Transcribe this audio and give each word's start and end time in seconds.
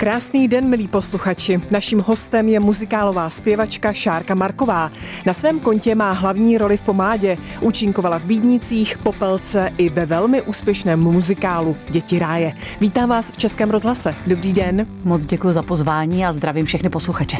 Krásný 0.00 0.48
den, 0.48 0.68
milí 0.68 0.88
posluchači. 0.88 1.60
Naším 1.70 2.00
hostem 2.00 2.48
je 2.48 2.60
muzikálová 2.60 3.30
zpěvačka 3.30 3.92
Šárka 3.92 4.34
Marková. 4.34 4.92
Na 5.26 5.34
svém 5.34 5.60
kontě 5.60 5.94
má 5.94 6.12
hlavní 6.12 6.58
roli 6.58 6.76
v 6.76 6.82
Pomádě. 6.82 7.36
Účinkovala 7.60 8.18
v 8.18 8.24
Bídnicích, 8.24 8.98
Popelce 8.98 9.72
i 9.78 9.88
ve 9.88 10.06
velmi 10.06 10.42
úspěšném 10.42 11.00
muzikálu 11.00 11.76
Děti 11.90 12.18
ráje. 12.18 12.52
Vítám 12.80 13.08
vás 13.08 13.30
v 13.30 13.36
Českém 13.36 13.70
rozhlase. 13.70 14.14
Dobrý 14.26 14.52
den. 14.52 14.86
Moc 15.04 15.26
děkuji 15.26 15.52
za 15.52 15.62
pozvání 15.62 16.26
a 16.26 16.32
zdravím 16.32 16.66
všechny 16.66 16.88
posluchače. 16.88 17.36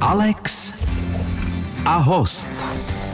Alex 0.00 0.74
a 1.84 1.96
host. 1.96 2.50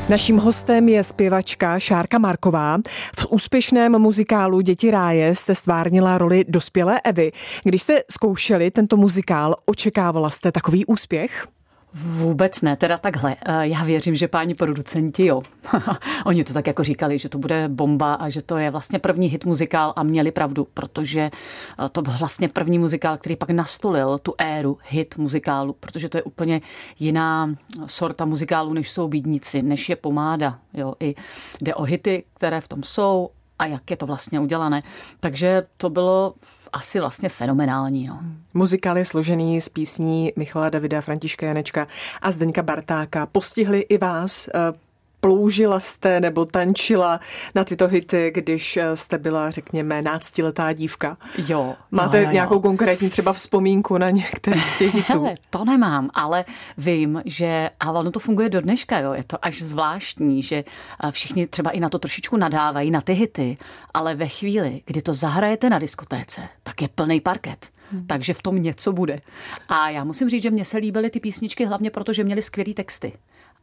Naším 0.08 0.36
hostem 0.36 0.88
je 0.88 1.02
zpěvačka 1.02 1.78
Šárka 1.78 2.18
Marková. 2.18 2.78
V 3.18 3.26
úspěšném 3.30 3.98
muzikálu 3.98 4.60
Děti 4.60 4.90
ráje 4.90 5.34
jste 5.34 5.54
stvárnila 5.54 6.18
roli 6.18 6.44
dospělé 6.48 7.00
Evy. 7.04 7.32
Když 7.64 7.82
jste 7.82 8.02
zkoušeli 8.10 8.70
tento 8.70 8.96
muzikál, 8.96 9.54
očekávala 9.66 10.30
jste 10.30 10.52
takový 10.52 10.86
úspěch? 10.86 11.46
Vůbec 11.94 12.62
ne, 12.62 12.76
teda 12.76 12.98
takhle. 12.98 13.36
Eh, 13.46 13.66
já 13.66 13.84
věřím, 13.84 14.14
že 14.14 14.28
páni 14.28 14.54
producenti 14.54 15.26
jo. 15.26 15.42
Oni 16.26 16.44
to 16.44 16.52
tak 16.52 16.66
jako 16.66 16.84
říkali, 16.84 17.18
že 17.18 17.28
to 17.28 17.38
bude 17.38 17.68
bomba 17.68 18.14
a 18.14 18.28
že 18.28 18.42
to 18.42 18.56
je 18.56 18.70
vlastně 18.70 18.98
první 18.98 19.26
hit 19.26 19.44
muzikál 19.44 19.92
a 19.96 20.02
měli 20.02 20.30
pravdu, 20.30 20.68
protože 20.74 21.20
eh, 21.20 21.88
to 21.88 22.02
byl 22.02 22.12
vlastně 22.18 22.48
první 22.48 22.78
muzikál, 22.78 23.18
který 23.18 23.36
pak 23.36 23.50
nastolil 23.50 24.18
tu 24.18 24.34
éru 24.38 24.78
hit 24.88 25.16
muzikálu, 25.16 25.72
protože 25.80 26.08
to 26.08 26.18
je 26.18 26.22
úplně 26.22 26.60
jiná 26.98 27.54
sorta 27.86 28.24
muzikálu, 28.24 28.72
než 28.72 28.90
jsou 28.90 29.08
bídníci, 29.08 29.62
než 29.62 29.88
je 29.88 29.96
pomáda. 29.96 30.58
Jo. 30.74 30.94
I 31.00 31.14
jde 31.60 31.74
o 31.74 31.82
hity, 31.82 32.24
které 32.34 32.60
v 32.60 32.68
tom 32.68 32.82
jsou 32.82 33.30
a 33.58 33.66
jak 33.66 33.90
je 33.90 33.96
to 33.96 34.06
vlastně 34.06 34.40
udělané. 34.40 34.82
Takže 35.20 35.66
to 35.76 35.90
bylo 35.90 36.34
asi 36.72 37.00
vlastně 37.00 37.28
fenomenální. 37.28 38.06
No. 38.06 38.20
Muzikál 38.54 38.98
je 38.98 39.04
složený 39.04 39.60
z 39.60 39.68
písní 39.68 40.32
Michala 40.36 40.70
Davida, 40.70 41.00
Františka 41.00 41.46
Janečka 41.46 41.86
a 42.22 42.30
Zdeňka 42.30 42.62
Bartáka. 42.62 43.26
Postihli 43.26 43.80
i 43.80 43.98
vás 43.98 44.48
eh, 44.48 44.72
Ploužila 45.20 45.80
jste 45.80 46.20
nebo 46.20 46.44
tančila 46.44 47.20
na 47.54 47.64
tyto 47.64 47.88
hity, 47.88 48.32
když 48.34 48.78
jste 48.94 49.18
byla, 49.18 49.50
řekněme, 49.50 50.02
náctiletá 50.02 50.72
dívka? 50.72 51.16
Jo. 51.48 51.74
Máte 51.90 52.16
jo, 52.16 52.22
jo, 52.22 52.28
jo. 52.28 52.32
nějakou 52.32 52.60
konkrétní 52.60 53.10
třeba 53.10 53.32
vzpomínku 53.32 53.98
na 53.98 54.10
některé 54.10 54.60
z 54.60 54.78
těch 54.78 54.94
hitů? 54.94 55.12
Hele, 55.12 55.34
to 55.50 55.64
nemám, 55.64 56.10
ale 56.14 56.44
vím, 56.78 57.22
že 57.24 57.70
a 57.80 57.92
ono 57.92 58.10
to 58.10 58.20
funguje 58.20 58.48
do 58.48 58.60
dneška, 58.60 58.98
jo. 58.98 59.12
je 59.12 59.24
to 59.24 59.44
až 59.44 59.62
zvláštní, 59.62 60.42
že 60.42 60.64
všichni 61.10 61.46
třeba 61.46 61.70
i 61.70 61.80
na 61.80 61.88
to 61.88 61.98
trošičku 61.98 62.36
nadávají, 62.36 62.90
na 62.90 63.00
ty 63.00 63.12
hity, 63.12 63.58
ale 63.94 64.14
ve 64.14 64.28
chvíli, 64.28 64.82
kdy 64.86 65.02
to 65.02 65.14
zahrajete 65.14 65.70
na 65.70 65.78
diskotéce, 65.78 66.48
tak 66.62 66.82
je 66.82 66.88
plný 66.88 67.20
parket. 67.20 67.68
Hmm. 67.92 68.06
Takže 68.06 68.34
v 68.34 68.42
tom 68.42 68.62
něco 68.62 68.92
bude. 68.92 69.20
A 69.68 69.90
já 69.90 70.04
musím 70.04 70.28
říct, 70.28 70.42
že 70.42 70.50
mně 70.50 70.64
se 70.64 70.78
líbily 70.78 71.10
ty 71.10 71.20
písničky 71.20 71.66
hlavně 71.66 71.90
proto, 71.90 72.12
že 72.12 72.24
měly 72.24 72.42
skvělé 72.42 72.74
texty 72.74 73.12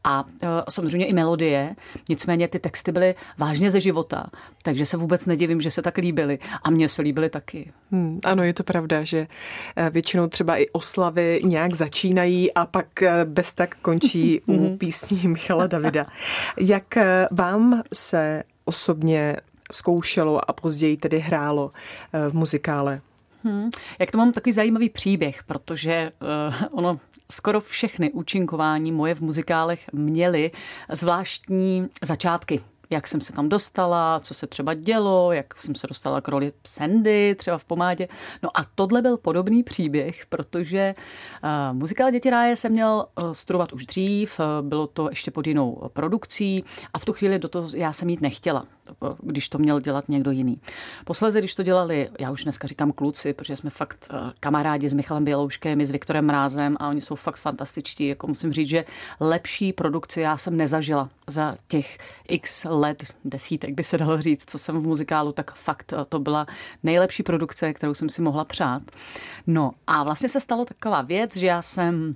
a 0.06 0.26
e, 0.44 0.48
samozřejmě 0.70 1.06
i 1.06 1.14
melodie. 1.14 1.76
Nicméně 2.10 2.48
ty 2.48 2.60
texty 2.60 2.92
byly 2.92 3.16
vážně 3.38 3.72
ze 3.72 3.82
života, 3.82 4.26
takže 4.64 4.86
se 4.86 4.98
vůbec 4.98 5.26
nedivím, 5.26 5.62
že 5.62 5.72
se 5.72 5.82
tak 5.82 5.98
líbily. 5.98 6.40
A 6.64 6.70
mně 6.70 6.90
se 6.90 7.02
líbily 7.02 7.30
taky. 7.30 7.72
Hmm, 7.92 8.20
ano, 8.24 8.44
je 8.44 8.54
to 8.54 8.64
pravda, 8.64 9.04
že 9.04 9.28
e, 9.76 9.90
většinou 9.90 10.28
třeba 10.28 10.58
i 10.58 10.70
oslavy 10.70 11.40
nějak 11.44 11.74
začínají 11.74 12.54
a 12.54 12.66
pak 12.66 13.02
e, 13.02 13.26
bez 13.26 13.54
tak 13.54 13.76
končí 13.82 14.42
u 14.46 14.58
hmm. 14.58 14.78
písní 14.78 15.28
Michala 15.28 15.68
Davida. 15.68 16.06
Jak 16.60 16.98
vám 17.32 17.82
se 17.94 18.44
osobně 18.66 19.38
zkoušelo 19.72 20.50
a 20.50 20.54
později 20.54 20.98
tedy 20.98 21.20
hrálo 21.20 21.72
v 22.30 22.34
muzikále? 22.34 23.02
Hmm. 23.44 23.70
Jak 24.00 24.12
to 24.12 24.18
mám 24.18 24.32
takový 24.32 24.54
zajímavý 24.54 24.90
příběh, 24.90 25.44
protože 25.44 26.12
uh, 26.22 26.56
ono 26.74 27.00
skoro 27.32 27.62
všechny 27.62 28.12
účinkování 28.12 28.92
moje 28.92 29.16
v 29.16 29.22
muzikálech 29.22 29.86
měly 29.94 30.52
zvláštní 30.90 31.88
začátky 32.02 32.62
jak 32.90 33.08
jsem 33.08 33.22
se 33.22 33.34
tam 33.34 33.50
dostala, 33.50 34.20
co 34.20 34.34
se 34.34 34.48
třeba 34.48 34.74
dělo, 34.74 35.32
jak 35.32 35.58
jsem 35.58 35.76
se 35.76 35.88
dostala 35.88 36.22
k 36.22 36.28
roli 36.28 36.54
Sandy 36.68 37.36
třeba 37.36 37.58
v 37.58 37.66
pomádě. 37.66 38.08
No 38.44 38.50
a 38.58 38.66
tohle 38.76 39.02
byl 39.02 39.18
podobný 39.18 39.64
příběh, 39.64 40.26
protože 40.26 40.94
uh, 41.44 41.78
muzikál 41.78 42.12
Děti 42.12 42.30
ráje 42.30 42.56
jsem 42.56 42.72
měl 42.72 43.06
uh, 43.18 43.32
studovat 43.32 43.74
už 43.74 43.86
dřív, 43.86 44.40
uh, 44.40 44.68
bylo 44.68 44.88
to 44.88 45.10
ještě 45.10 45.32
pod 45.32 45.48
jinou 45.48 45.90
produkcí 45.94 46.64
a 46.94 47.00
v 47.00 47.06
tu 47.06 47.14
chvíli 47.14 47.40
do 47.40 47.48
toho 47.48 47.68
já 47.76 47.94
jsem 47.94 48.10
jít 48.10 48.22
nechtěla 48.22 48.66
když 49.22 49.50
to 49.50 49.58
měl 49.58 49.80
dělat 49.80 50.10
někdo 50.10 50.32
jiný. 50.32 50.62
Posledně, 51.06 51.42
když 51.42 51.56
to 51.56 51.64
dělali, 51.64 52.10
já 52.20 52.32
už 52.32 52.44
dneska 52.44 52.68
říkám 52.68 52.92
kluci, 52.92 53.34
protože 53.34 53.56
jsme 53.56 53.70
fakt 53.70 54.10
kamarádi 54.40 54.90
s 54.90 54.94
Michalem 54.94 55.26
Bělouškem 55.26 55.82
i 55.82 55.86
s 55.86 55.92
Viktorem 55.92 56.26
Mrázem 56.26 56.78
a 56.80 56.90
oni 56.90 57.02
jsou 57.02 57.16
fakt 57.16 57.36
fantastičtí. 57.36 58.08
Jako 58.08 58.28
musím 58.28 58.54
říct, 58.54 58.70
že 58.70 58.86
lepší 59.20 59.74
produkci 59.74 60.22
já 60.22 60.38
jsem 60.38 60.58
nezažila 60.58 61.10
za 61.28 61.56
těch 61.68 61.98
x 62.28 62.66
let, 62.70 63.04
desítek 63.26 63.74
by 63.74 63.84
se 63.84 63.98
dalo 63.98 64.22
říct, 64.22 64.52
co 64.52 64.58
jsem 64.58 64.80
v 64.82 64.88
muzikálu, 64.88 65.32
tak 65.32 65.56
fakt 65.56 65.94
to 66.10 66.20
byla 66.20 66.48
nejlepší 66.84 67.24
produkce, 67.24 67.74
kterou 67.74 67.94
jsem 67.94 68.10
si 68.10 68.22
mohla 68.22 68.46
přát. 68.46 68.82
No 69.48 69.72
a 69.88 70.04
vlastně 70.04 70.30
se 70.30 70.42
stalo 70.42 70.66
taková 70.66 71.02
věc, 71.02 71.36
že 71.36 71.46
já 71.46 71.62
jsem 71.62 72.16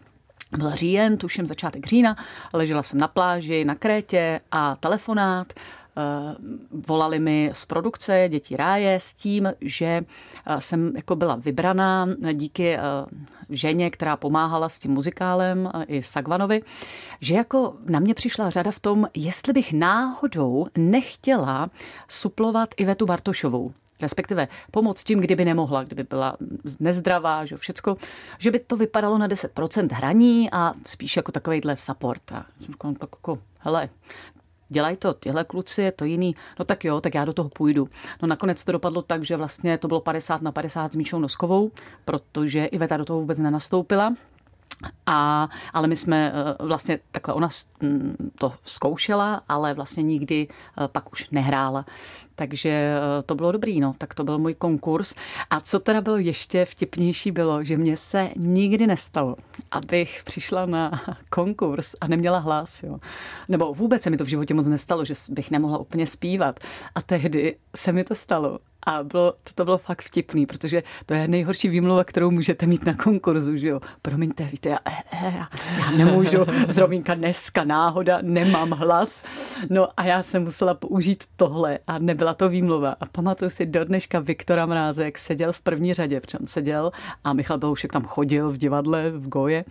byl 0.57 0.75
říjen, 0.75 1.17
tuším 1.17 1.45
začátek 1.45 1.87
října, 1.87 2.15
ležela 2.53 2.83
jsem 2.83 2.99
na 2.99 3.07
pláži 3.07 3.65
na 3.65 3.75
Krétě 3.75 4.41
a 4.51 4.75
telefonát, 4.75 5.53
Eh, 5.53 5.78
volali 6.87 7.19
mi 7.19 7.51
z 7.53 7.65
produkce 7.65 8.25
Děti 8.29 8.55
ráje 8.55 8.99
s 8.99 9.13
tím, 9.13 9.53
že 9.61 9.85
eh, 9.85 10.61
jsem 10.61 10.95
jako 10.95 11.15
byla 11.15 11.35
vybraná 11.35 12.07
díky 12.33 12.75
eh, 12.75 12.81
ženě, 13.49 13.89
která 13.89 14.17
pomáhala 14.17 14.69
s 14.69 14.79
tím 14.79 14.91
muzikálem 14.91 15.71
i 15.87 16.03
Sagvanovi, 16.03 16.61
že 17.21 17.35
jako 17.35 17.73
na 17.85 17.99
mě 17.99 18.13
přišla 18.13 18.49
řada 18.49 18.71
v 18.71 18.79
tom, 18.79 19.07
jestli 19.13 19.53
bych 19.53 19.73
náhodou 19.73 20.67
nechtěla 20.77 21.69
suplovat 22.07 22.69
Ivetu 22.77 23.05
Bartošovou 23.05 23.73
respektive 24.01 24.47
pomoct 24.71 25.03
tím, 25.03 25.19
kdyby 25.19 25.45
nemohla, 25.45 25.83
kdyby 25.83 26.03
byla 26.03 26.37
nezdravá, 26.79 27.45
že 27.45 27.57
všecko, 27.57 27.95
že 28.37 28.51
by 28.51 28.59
to 28.59 28.77
vypadalo 28.77 29.17
na 29.17 29.27
10% 29.27 29.87
hraní 29.91 30.51
a 30.51 30.73
spíš 30.87 31.17
jako 31.17 31.31
takovýhle 31.31 31.75
support. 31.75 32.31
A 32.31 32.45
tak 32.99 33.09
jako, 33.11 33.39
hele, 33.59 33.89
dělají 34.69 34.97
to 34.97 35.13
tyhle 35.13 35.43
kluci, 35.43 35.81
je 35.81 35.91
to 35.91 36.05
jiný, 36.05 36.35
no 36.59 36.65
tak 36.65 36.85
jo, 36.85 37.01
tak 37.01 37.15
já 37.15 37.25
do 37.25 37.33
toho 37.33 37.49
půjdu. 37.49 37.87
No 38.21 38.27
nakonec 38.27 38.63
to 38.63 38.71
dopadlo 38.71 39.01
tak, 39.01 39.25
že 39.25 39.37
vlastně 39.37 39.77
to 39.77 39.87
bylo 39.87 39.99
50 39.99 40.41
na 40.41 40.51
50 40.51 40.91
s 40.91 40.95
Míšou 40.95 41.19
Noskovou, 41.19 41.71
protože 42.05 42.65
Iveta 42.65 42.97
do 42.97 43.05
toho 43.05 43.19
vůbec 43.19 43.39
nenastoupila, 43.39 44.13
a, 45.05 45.49
ale 45.73 45.87
my 45.87 45.95
jsme 45.95 46.33
eh, 46.33 46.65
vlastně 46.65 46.99
takhle, 47.11 47.33
ona 47.33 47.49
mm, 47.81 48.31
to 48.39 48.53
zkoušela, 48.65 49.41
ale 49.49 49.73
vlastně 49.73 50.03
nikdy 50.03 50.47
eh, 50.47 50.87
pak 50.87 51.11
už 51.11 51.29
nehrála. 51.31 51.85
Takže 52.39 52.69
eh, 52.69 53.23
to 53.25 53.35
bylo 53.35 53.51
dobrý, 53.51 53.79
no, 53.79 53.95
tak 53.97 54.13
to 54.13 54.23
byl 54.23 54.37
můj 54.37 54.53
konkurs. 54.53 55.15
A 55.49 55.59
co 55.59 55.79
teda 55.79 56.01
bylo 56.01 56.17
ještě 56.17 56.65
vtipnější 56.65 57.31
bylo, 57.31 57.63
že 57.63 57.77
mně 57.77 57.97
se 57.97 58.29
nikdy 58.35 58.87
nestalo, 58.87 59.35
abych 59.71 60.21
přišla 60.23 60.65
na 60.65 60.91
konkurs 61.29 61.95
a 62.01 62.07
neměla 62.07 62.39
hlas, 62.39 62.83
jo. 62.83 62.99
Nebo 63.49 63.73
vůbec 63.73 64.01
se 64.01 64.09
mi 64.09 64.17
to 64.17 64.25
v 64.25 64.27
životě 64.27 64.53
moc 64.53 64.67
nestalo, 64.67 65.05
že 65.05 65.13
bych 65.29 65.51
nemohla 65.51 65.77
úplně 65.77 66.07
zpívat. 66.07 66.59
A 66.95 67.01
tehdy 67.01 67.55
se 67.75 67.91
mi 67.91 68.03
to 68.03 68.15
stalo 68.15 68.59
a 68.83 69.03
bylo, 69.03 69.31
to, 69.31 69.53
to 69.55 69.65
bylo 69.65 69.77
fakt 69.77 70.01
vtipný, 70.01 70.45
protože 70.45 70.83
to 71.05 71.13
je 71.13 71.27
nejhorší 71.27 71.69
výmluva, 71.69 72.03
kterou 72.03 72.31
můžete 72.31 72.65
mít 72.65 72.85
na 72.85 72.93
konkurzu, 72.93 73.57
že 73.57 73.67
jo. 73.67 73.79
Promiňte, 74.01 74.43
víte, 74.43 74.69
já, 74.69 74.79
já, 75.13 75.49
já 75.79 75.91
nemůžu, 75.97 76.37
zrovínka 76.67 77.13
dneska 77.13 77.63
náhoda, 77.63 78.19
nemám 78.21 78.71
hlas. 78.71 79.23
No 79.69 79.87
a 79.97 80.03
já 80.05 80.23
jsem 80.23 80.43
musela 80.43 80.73
použít 80.73 81.23
tohle 81.35 81.79
a 81.87 81.99
nebyla 81.99 82.28
to 82.33 82.49
výmluva. 82.49 82.95
A 82.99 83.05
pamatuju 83.05 83.49
si 83.49 83.65
do 83.65 83.85
dneška 83.85 84.19
Viktora 84.19 84.65
Mráze, 84.65 85.05
jak 85.05 85.17
seděl 85.17 85.53
v 85.53 85.61
první 85.61 85.93
řadě, 85.93 86.21
protože 86.21 86.37
on 86.37 86.47
seděl 86.47 86.91
a 87.23 87.33
Michal 87.33 87.57
Beloušek 87.57 87.93
tam 87.93 88.03
chodil 88.03 88.51
v 88.51 88.57
divadle 88.57 89.11
v 89.11 89.29
Goje, 89.29 89.63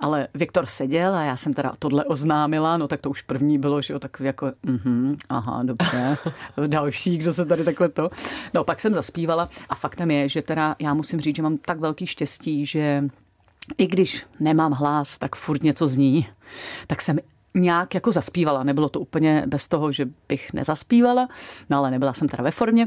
ale 0.00 0.28
Viktor 0.34 0.66
seděl 0.66 1.14
a 1.14 1.22
já 1.22 1.36
jsem 1.36 1.54
teda 1.54 1.72
tohle 1.78 2.04
oznámila, 2.04 2.76
no 2.76 2.88
tak 2.88 3.00
to 3.00 3.10
už 3.10 3.22
první 3.22 3.58
bylo, 3.58 3.82
že 3.82 3.92
jo, 3.92 3.98
takový 3.98 4.26
jako, 4.26 4.52
mhm, 4.62 5.16
aha, 5.28 5.62
dobře, 5.62 6.16
další, 6.66 7.18
kdo 7.18 7.32
se 7.32 7.44
tady 7.44 7.64
takhle 7.64 7.88
to. 7.88 8.08
No 8.54 8.64
pak 8.64 8.80
jsem 8.80 8.94
zaspívala 8.94 9.48
a 9.68 9.74
faktem 9.74 10.10
je, 10.10 10.28
že 10.28 10.42
teda 10.42 10.76
já 10.78 10.94
musím 10.94 11.20
říct, 11.20 11.36
že 11.36 11.42
mám 11.42 11.56
tak 11.56 11.80
velký 11.80 12.06
štěstí, 12.06 12.66
že 12.66 13.04
i 13.78 13.86
když 13.86 14.26
nemám 14.40 14.72
hlas, 14.72 15.18
tak 15.18 15.36
furt 15.36 15.62
něco 15.62 15.86
zní, 15.86 16.28
tak 16.86 17.00
jsem 17.00 17.18
nějak 17.54 17.94
jako 17.94 18.12
zaspívala. 18.12 18.64
Nebylo 18.64 18.88
to 18.88 19.00
úplně 19.00 19.44
bez 19.46 19.68
toho, 19.68 19.92
že 19.92 20.06
bych 20.28 20.52
nezaspívala, 20.52 21.28
no 21.70 21.78
ale 21.78 21.90
nebyla 21.90 22.12
jsem 22.12 22.28
teda 22.28 22.44
ve 22.44 22.50
formě. 22.50 22.86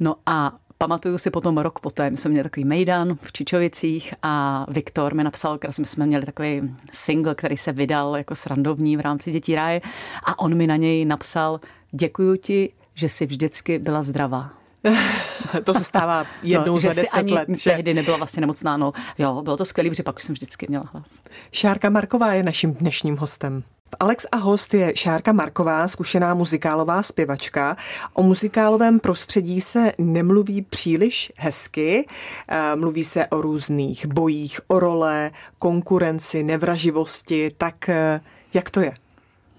No 0.00 0.16
a 0.26 0.52
pamatuju 0.78 1.18
si 1.18 1.30
potom 1.30 1.58
rok 1.58 1.80
poté, 1.80 2.10
my 2.10 2.16
jsme 2.16 2.30
měli 2.30 2.42
takový 2.42 2.64
mejdan 2.64 3.18
v 3.20 3.32
Čičovicích 3.32 4.14
a 4.22 4.66
Viktor 4.68 5.14
mi 5.14 5.24
napsal, 5.24 5.58
my 5.78 5.84
jsme 5.84 6.06
měli 6.06 6.26
takový 6.26 6.74
single, 6.92 7.34
který 7.34 7.56
se 7.56 7.72
vydal 7.72 8.16
jako 8.16 8.34
srandovní 8.34 8.96
v 8.96 9.00
rámci 9.00 9.32
Dětí 9.32 9.54
ráje 9.54 9.80
a 10.24 10.38
on 10.38 10.54
mi 10.54 10.66
na 10.66 10.76
něj 10.76 11.04
napsal, 11.04 11.60
děkuju 11.92 12.36
ti, 12.36 12.72
že 12.94 13.08
jsi 13.08 13.26
vždycky 13.26 13.78
byla 13.78 14.02
zdravá. 14.02 14.50
to 15.64 15.74
se 15.74 15.84
stává 15.84 16.26
jednou 16.42 16.72
no, 16.72 16.78
za 16.78 16.88
že 16.92 17.00
deset 17.00 17.18
ani 17.18 17.32
let. 17.32 17.48
Že? 17.48 17.70
tehdy 17.70 17.94
nebyla 17.94 18.16
vlastně 18.16 18.40
nemocná. 18.40 18.76
No, 18.76 18.92
jo, 19.18 19.42
bylo 19.42 19.56
to 19.56 19.64
skvělé, 19.64 19.90
protože 19.90 20.02
pak 20.02 20.16
už 20.16 20.22
jsem 20.22 20.32
vždycky 20.32 20.66
měla 20.68 20.84
hlas. 20.92 21.20
Šárka 21.52 21.90
Marková 21.90 22.32
je 22.32 22.42
naším 22.42 22.74
dnešním 22.74 23.16
hostem. 23.16 23.62
Alex 24.00 24.26
a 24.32 24.36
host 24.36 24.74
je 24.74 24.92
Šárka 24.96 25.32
Marková, 25.32 25.88
zkušená 25.88 26.34
muzikálová 26.34 27.02
zpěvačka. 27.02 27.76
O 28.12 28.22
muzikálovém 28.22 29.00
prostředí 29.00 29.60
se 29.60 29.92
nemluví 29.98 30.62
příliš 30.62 31.32
hezky. 31.36 32.06
Eh, 32.48 32.76
Mluví 32.76 33.04
se 33.04 33.26
o 33.26 33.40
různých 33.40 34.06
bojích, 34.06 34.60
o 34.66 34.80
role, 34.80 35.30
konkurenci, 35.58 36.42
nevraživosti. 36.42 37.54
Tak 37.58 37.88
eh, 37.88 38.20
jak 38.54 38.70
to 38.70 38.80
je? 38.80 38.94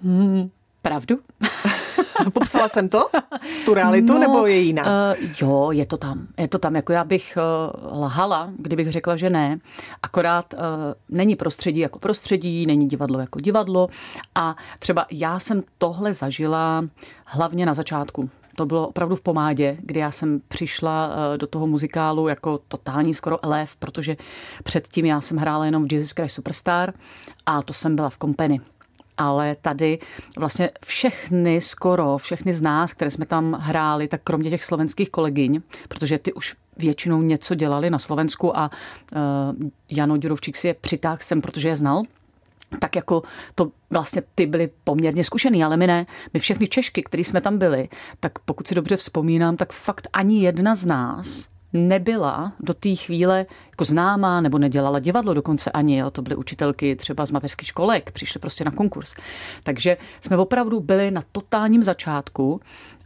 Hmm, 0.04 0.50
pravdu? 0.82 1.20
Popsala 2.34 2.70
jsem 2.70 2.90
to? 2.90 3.10
Tu 3.66 3.74
realitu 3.74 4.14
no, 4.14 4.20
nebo 4.20 4.46
je 4.46 4.60
jiná? 4.60 4.84
Uh, 4.84 5.30
jo, 5.42 5.72
je 5.72 5.86
to 5.86 5.98
tam. 5.98 6.28
Je 6.38 6.48
to 6.48 6.60
tam. 6.60 6.76
Jako 6.76 6.94
já 6.94 7.04
bych 7.04 7.38
uh, 7.38 7.98
lhala, 8.02 8.50
kdybych 8.58 8.92
řekla, 8.92 9.16
že 9.16 9.30
ne. 9.30 9.58
Akorát 10.04 10.54
uh, 10.54 10.60
není 11.10 11.36
prostředí 11.36 11.80
jako 11.80 12.00
prostředí, 12.00 12.66
není 12.66 12.88
divadlo 12.88 13.20
jako 13.20 13.40
divadlo. 13.40 13.88
A 14.36 14.56
třeba 14.80 15.06
já 15.12 15.40
jsem 15.40 15.64
tohle 15.78 16.14
zažila 16.14 16.86
hlavně 17.26 17.66
na 17.66 17.74
začátku. 17.74 18.30
To 18.56 18.66
bylo 18.66 18.88
opravdu 18.88 19.16
v 19.16 19.22
pomádě, 19.22 19.78
kdy 19.80 20.00
já 20.00 20.12
jsem 20.12 20.42
přišla 20.48 21.10
do 21.38 21.48
toho 21.48 21.68
muzikálu 21.68 22.28
jako 22.28 22.60
totální 22.68 23.14
skoro 23.14 23.46
elef, 23.46 23.76
protože 23.76 24.18
předtím 24.64 25.06
já 25.06 25.22
jsem 25.22 25.38
hrála 25.38 25.66
jenom 25.66 25.88
v 25.88 25.94
Jesus 25.94 26.12
Christ 26.12 26.36
Superstar 26.36 26.94
a 27.46 27.62
to 27.62 27.74
jsem 27.74 27.96
byla 27.96 28.10
v 28.10 28.18
Company 28.18 28.60
ale 29.18 29.56
tady 29.62 30.00
vlastně 30.38 30.70
všechny, 30.86 31.62
skoro 31.62 32.18
všechny 32.18 32.54
z 32.54 32.62
nás, 32.62 32.94
které 32.94 33.12
jsme 33.12 33.26
tam 33.26 33.54
hráli, 33.54 34.08
tak 34.08 34.22
kromě 34.24 34.50
těch 34.50 34.64
slovenských 34.64 35.10
kolegyň, 35.10 35.62
protože 35.88 36.20
ty 36.20 36.34
už 36.34 36.56
většinou 36.78 37.22
něco 37.22 37.56
dělali 37.56 37.90
na 37.90 38.00
Slovensku 38.00 38.58
a 38.58 38.72
uh, 39.16 39.20
Jano 39.90 40.18
Ďurovčík 40.18 40.58
si 40.58 40.68
je 40.68 40.74
přitáhl 40.74 41.18
sem, 41.22 41.42
protože 41.42 41.68
je 41.68 41.76
znal, 41.76 42.04
tak 42.80 42.96
jako 42.96 43.22
to 43.56 43.72
vlastně 43.90 44.22
ty 44.36 44.46
byly 44.46 44.70
poměrně 44.84 45.24
zkušený, 45.24 45.64
ale 45.64 45.78
my 45.78 45.88
ne. 45.88 46.06
My 46.34 46.40
všechny 46.40 46.68
Češky, 46.68 47.04
který 47.04 47.24
jsme 47.24 47.42
tam 47.42 47.58
byli, 47.58 47.90
tak 48.20 48.40
pokud 48.40 48.68
si 48.68 48.76
dobře 48.76 48.98
vzpomínám, 48.98 49.58
tak 49.58 49.74
fakt 49.74 50.08
ani 50.14 50.44
jedna 50.44 50.76
z 50.76 50.86
nás 50.86 51.55
nebyla 51.76 52.54
do 52.60 52.74
té 52.74 52.96
chvíle 52.96 53.46
jako 53.70 53.86
známá 53.86 54.42
nebo 54.42 54.58
nedělala 54.58 55.00
divadlo 55.00 55.34
dokonce 55.34 55.72
ani. 55.72 55.98
Jo. 55.98 56.10
To 56.10 56.22
byly 56.22 56.36
učitelky 56.36 56.96
třeba 56.96 57.26
z 57.26 57.32
mateřských 57.32 57.68
školek, 57.68 58.12
přišly 58.12 58.40
prostě 58.40 58.64
na 58.64 58.72
konkurs. 58.72 59.16
Takže 59.64 59.98
jsme 60.22 60.38
opravdu 60.38 60.80
byli 60.80 61.12
na 61.12 61.22
totálním 61.32 61.84
začátku 61.84 62.60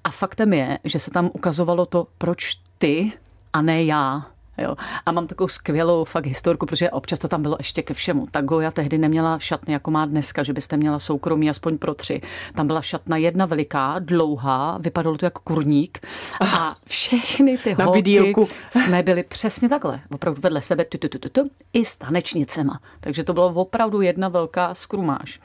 a 0.04 0.10
faktem 0.10 0.54
je, 0.54 0.80
že 0.84 1.00
se 1.00 1.12
tam 1.12 1.30
ukazovalo 1.34 1.86
to, 1.86 2.08
proč 2.18 2.54
ty 2.78 3.12
a 3.54 3.62
ne 3.62 3.84
já. 3.84 4.26
Jo. 4.62 4.76
A 5.06 5.12
mám 5.12 5.28
takovou 5.28 5.48
skvělou 5.48 6.04
fakt 6.04 6.26
historku, 6.26 6.66
protože 6.66 6.90
občas 6.90 7.20
to 7.20 7.28
tam 7.28 7.42
bylo 7.42 7.56
ještě 7.60 7.82
ke 7.82 7.94
všemu. 7.94 8.28
Ta 8.32 8.42
Goja 8.42 8.72
tehdy 8.72 8.98
neměla 8.98 9.40
šatny, 9.40 9.74
jako 9.74 9.92
má 9.92 10.06
dneska, 10.06 10.44
že 10.44 10.54
byste 10.54 10.78
měla 10.78 11.00
soukromí 11.00 11.50
aspoň 11.50 11.78
pro 11.78 11.94
tři. 11.94 12.22
Tam 12.56 12.68
byla 12.68 12.82
šatna 12.82 13.18
jedna 13.18 13.46
veliká, 13.46 13.96
dlouhá, 14.00 14.78
vypadalo 14.78 15.18
to 15.18 15.26
jako 15.26 15.42
kurník. 15.44 16.00
A 16.42 16.76
všechny 16.88 17.58
ty 17.58 17.76
Na 17.80 17.86
holky 17.86 17.98
bidílku. 17.98 18.48
jsme 18.70 19.04
byli 19.04 19.24
přesně 19.24 19.70
takhle, 19.70 20.02
opravdu 20.12 20.42
vedle 20.42 20.62
sebe, 20.62 20.86
tu, 20.86 20.98
tu, 20.98 21.10
tu, 21.10 21.20
tu, 21.20 21.30
tu, 21.30 21.50
i 21.74 21.86
s 21.86 21.96
tanečnicema. 21.96 22.80
Takže 23.00 23.24
to 23.24 23.34
bylo 23.34 23.48
opravdu 23.54 24.02
jedna 24.02 24.30
velká 24.30 24.76
skrumáž. 24.76 25.40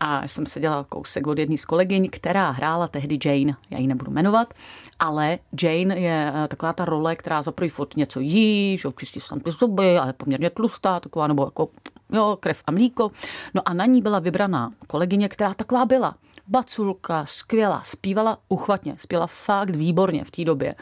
A 0.00 0.22
já 0.22 0.28
jsem 0.28 0.46
se 0.46 0.60
dělala 0.60 0.84
kousek 0.84 1.26
od 1.26 1.38
jedné 1.38 1.56
z 1.58 1.64
kolegyň, 1.64 2.08
která 2.12 2.50
hrála 2.50 2.88
tehdy 2.88 3.18
Jane, 3.24 3.56
já 3.70 3.78
ji 3.78 3.86
nebudu 3.86 4.10
jmenovat, 4.10 4.54
ale 4.98 5.38
Jane 5.62 5.98
je 5.98 6.32
eh, 6.34 6.48
taková 6.48 6.72
ta 6.72 6.84
role, 6.84 7.16
která 7.16 7.42
za 7.42 7.52
furt 7.68 7.96
něco 7.96 8.20
jí, 8.20 8.43
že 8.80 8.88
čistí 8.98 9.20
se 9.20 9.28
tam 9.28 9.40
ty 9.40 9.50
zuby, 9.50 9.98
ale 9.98 10.12
poměrně 10.12 10.50
tlustá, 10.50 11.00
taková 11.00 11.26
nebo 11.26 11.44
jako 11.44 11.68
jo, 12.12 12.36
krev 12.40 12.62
a 12.66 12.70
mlíko. 12.70 13.10
No 13.54 13.68
a 13.68 13.74
na 13.74 13.86
ní 13.86 14.02
byla 14.02 14.18
vybraná 14.18 14.72
kolegyně, 14.86 15.28
která 15.28 15.54
taková 15.54 15.84
byla. 15.84 16.14
Baculka, 16.48 17.26
skvělá, 17.26 17.82
zpívala 17.84 18.38
uchvatně, 18.48 18.94
zpívala 18.98 19.26
fakt 19.26 19.70
výborně 19.70 20.24
v 20.24 20.30
té 20.30 20.44
době. 20.44 20.74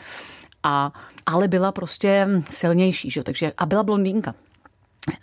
A, 0.63 0.93
ale 1.27 1.49
byla 1.49 1.73
prostě 1.73 2.29
silnější, 2.51 3.11
že? 3.11 3.23
Takže, 3.23 3.53
a 3.59 3.67
byla 3.67 3.83
blondýnka. 3.83 4.35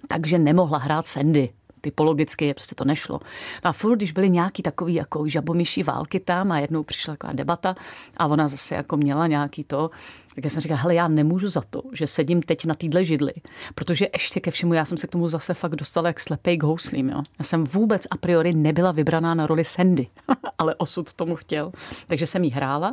Takže 0.08 0.38
nemohla 0.38 0.78
hrát 0.78 1.08
Sandy, 1.08 1.50
typologicky 1.82 2.54
prostě 2.54 2.76
to 2.76 2.86
nešlo. 2.86 3.20
No 3.66 3.70
a 3.70 3.74
furt, 3.74 3.96
když 3.96 4.12
byly 4.12 4.30
nějaký 4.30 4.64
takový 4.64 4.94
jako 4.94 5.28
žabomyší 5.28 5.84
války 5.84 6.20
tam 6.20 6.52
a 6.52 6.60
jednou 6.60 6.84
přišla 6.84 7.14
taková 7.14 7.34
debata 7.34 7.76
a 8.18 8.26
ona 8.26 8.48
zase 8.48 8.76
jako 8.76 8.98
měla 8.98 9.28
nějaký 9.28 9.64
to, 9.64 9.90
tak 10.36 10.44
já 10.44 10.50
jsem 10.50 10.62
říkala, 10.62 10.80
hele, 10.80 10.96
já 10.96 11.08
nemůžu 11.08 11.50
za 11.50 11.62
to, 11.70 11.82
že 11.94 12.08
sedím 12.08 12.42
teď 12.42 12.66
na 12.66 12.76
týdle 12.76 13.04
židli, 13.06 13.34
protože 13.76 14.08
ještě 14.14 14.40
ke 14.40 14.52
všemu 14.52 14.74
já 14.74 14.86
jsem 14.86 14.98
se 14.98 15.08
k 15.08 15.12
tomu 15.12 15.28
zase 15.28 15.54
fakt 15.54 15.76
dostala 15.76 16.10
jak 16.10 16.20
slepej 16.20 16.58
k 16.58 16.64
houslím. 16.64 17.10
Jo. 17.10 17.22
Já 17.40 17.46
jsem 17.46 17.64
vůbec 17.64 18.08
a 18.12 18.18
priori 18.18 18.54
nebyla 18.54 18.92
vybraná 18.92 19.34
na 19.34 19.48
roli 19.48 19.66
Sandy, 19.66 20.08
ale 20.58 20.76
osud 20.76 21.14
tomu 21.14 21.36
chtěl. 21.36 21.72
Takže 22.08 22.28
jsem 22.28 22.44
jí 22.44 22.52
hrála 22.52 22.92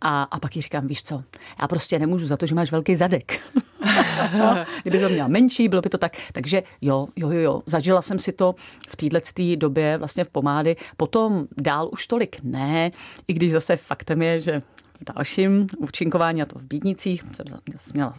a, 0.00 0.22
a 0.22 0.40
pak 0.40 0.56
jí 0.56 0.62
říkám, 0.62 0.86
víš 0.86 1.02
co, 1.02 1.22
já 1.60 1.68
prostě 1.68 1.98
nemůžu 1.98 2.26
za 2.26 2.36
to, 2.36 2.46
že 2.46 2.54
máš 2.54 2.72
velký 2.72 2.96
zadek. 2.96 3.40
Kdyby 4.82 5.00
to 5.00 5.08
měla 5.08 5.28
menší, 5.28 5.68
bylo 5.68 5.82
by 5.82 5.88
to 5.88 5.98
tak. 5.98 6.12
Takže 6.32 6.62
jo, 6.80 7.08
jo, 7.16 7.30
jo, 7.30 7.40
jo. 7.40 7.62
Zažila 7.66 8.02
jsem 8.02 8.18
si 8.18 8.32
to 8.32 8.54
v 8.88 8.96
této 8.96 9.56
době 9.56 9.98
vlastně 9.98 10.24
v 10.24 10.28
pomády. 10.28 10.76
Potom 10.96 11.46
dál 11.56 11.88
už 11.92 12.06
tolik 12.06 12.36
ne, 12.42 12.90
i 13.28 13.32
když 13.32 13.52
zase 13.52 13.76
faktem 13.76 14.22
je, 14.22 14.40
že 14.40 14.62
v 15.00 15.14
dalším 15.14 15.66
účinkování, 15.76 16.42
a 16.42 16.46
to 16.46 16.58
v 16.58 16.62
Bídnicích, 16.62 17.24
jsem 17.76 17.92
měla 17.94 18.12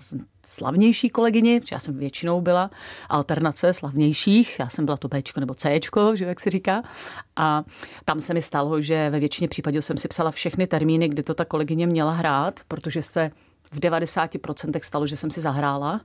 slavnější 0.50 1.10
kolegyni, 1.10 1.60
protože 1.60 1.76
já 1.76 1.80
jsem 1.80 1.98
většinou 1.98 2.42
byla 2.42 2.70
alternace 3.10 3.74
slavnějších, 3.74 4.60
já 4.60 4.70
jsem 4.70 4.86
byla 4.86 4.98
to 4.98 5.08
B 5.08 5.22
nebo 5.40 5.54
C, 5.54 5.80
že 6.14 6.26
jak 6.26 6.40
se 6.40 6.50
říká. 6.50 6.82
A 7.36 7.64
tam 8.06 8.22
se 8.22 8.34
mi 8.34 8.42
stalo, 8.42 8.82
že 8.82 9.10
ve 9.10 9.20
většině 9.20 9.48
případů 9.48 9.82
jsem 9.82 9.98
si 9.98 10.08
psala 10.08 10.32
všechny 10.32 10.68
termíny, 10.68 11.08
kdy 11.08 11.24
to 11.24 11.34
ta 11.34 11.46
kolegyně 11.46 11.88
měla 11.88 12.12
hrát, 12.12 12.60
protože 12.68 13.04
se 13.04 13.32
v 13.72 13.80
90% 13.80 14.80
stalo, 14.84 15.08
že 15.08 15.18
jsem 15.18 15.32
si 15.32 15.42
zahrála, 15.42 16.02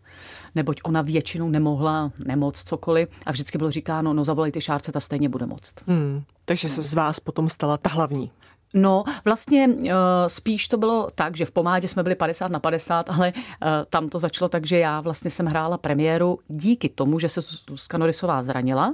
neboť 0.55 0.81
ona 0.85 1.03
většinou 1.03 1.49
nemohla 1.49 2.13
nemoc 2.27 2.63
cokoliv 2.63 3.09
a 3.27 3.33
vždycky 3.33 3.59
bylo 3.59 3.71
říkáno, 3.71 4.15
no 4.15 4.25
zavolejte 4.25 4.61
Šárce, 4.61 4.93
ta 4.93 5.01
stejně 5.01 5.29
bude 5.29 5.47
moct. 5.47 5.75
Hmm, 5.87 6.23
takže 6.45 6.69
se 6.69 6.83
z 6.83 6.95
vás 6.95 7.21
potom 7.21 7.49
stala 7.49 7.77
ta 7.77 7.91
hlavní. 7.91 8.31
No, 8.77 9.05
vlastně 9.25 9.69
uh, 9.69 9.91
spíš 10.29 10.69
to 10.69 10.77
bylo 10.77 11.09
tak, 11.15 11.37
že 11.37 11.45
v 11.45 11.51
pomádě 11.51 11.89
jsme 11.89 12.03
byli 12.03 12.15
50 12.15 12.51
na 12.51 12.61
50, 12.61 13.11
ale 13.11 13.33
uh, 13.37 13.69
tam 13.91 14.09
to 14.09 14.19
začalo 14.19 14.49
tak, 14.49 14.67
že 14.67 14.79
já 14.79 15.01
vlastně 15.01 15.31
jsem 15.31 15.47
hrála 15.47 15.79
premiéru 15.79 16.39
díky 16.49 16.89
tomu, 16.89 17.19
že 17.19 17.29
se 17.29 17.41
Zuzka 17.41 17.99
Norisová 17.99 18.43
zranila 18.43 18.93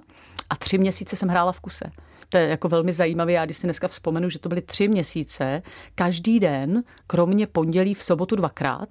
a 0.50 0.56
tři 0.56 0.78
měsíce 0.78 1.16
jsem 1.16 1.28
hrála 1.28 1.52
v 1.52 1.60
kuse. 1.60 1.84
To 2.30 2.36
je 2.36 2.48
jako 2.48 2.68
velmi 2.68 2.92
zajímavé. 2.92 3.32
Já 3.32 3.44
když 3.44 3.56
si 3.56 3.66
dneska 3.66 3.88
vzpomenu, 3.88 4.30
že 4.30 4.38
to 4.38 4.48
byly 4.48 4.62
tři 4.62 4.88
měsíce, 4.88 5.62
každý 5.94 6.40
den, 6.40 6.82
kromě 7.06 7.46
pondělí 7.46 7.94
v 7.94 8.02
sobotu 8.02 8.36
dvakrát, 8.36 8.88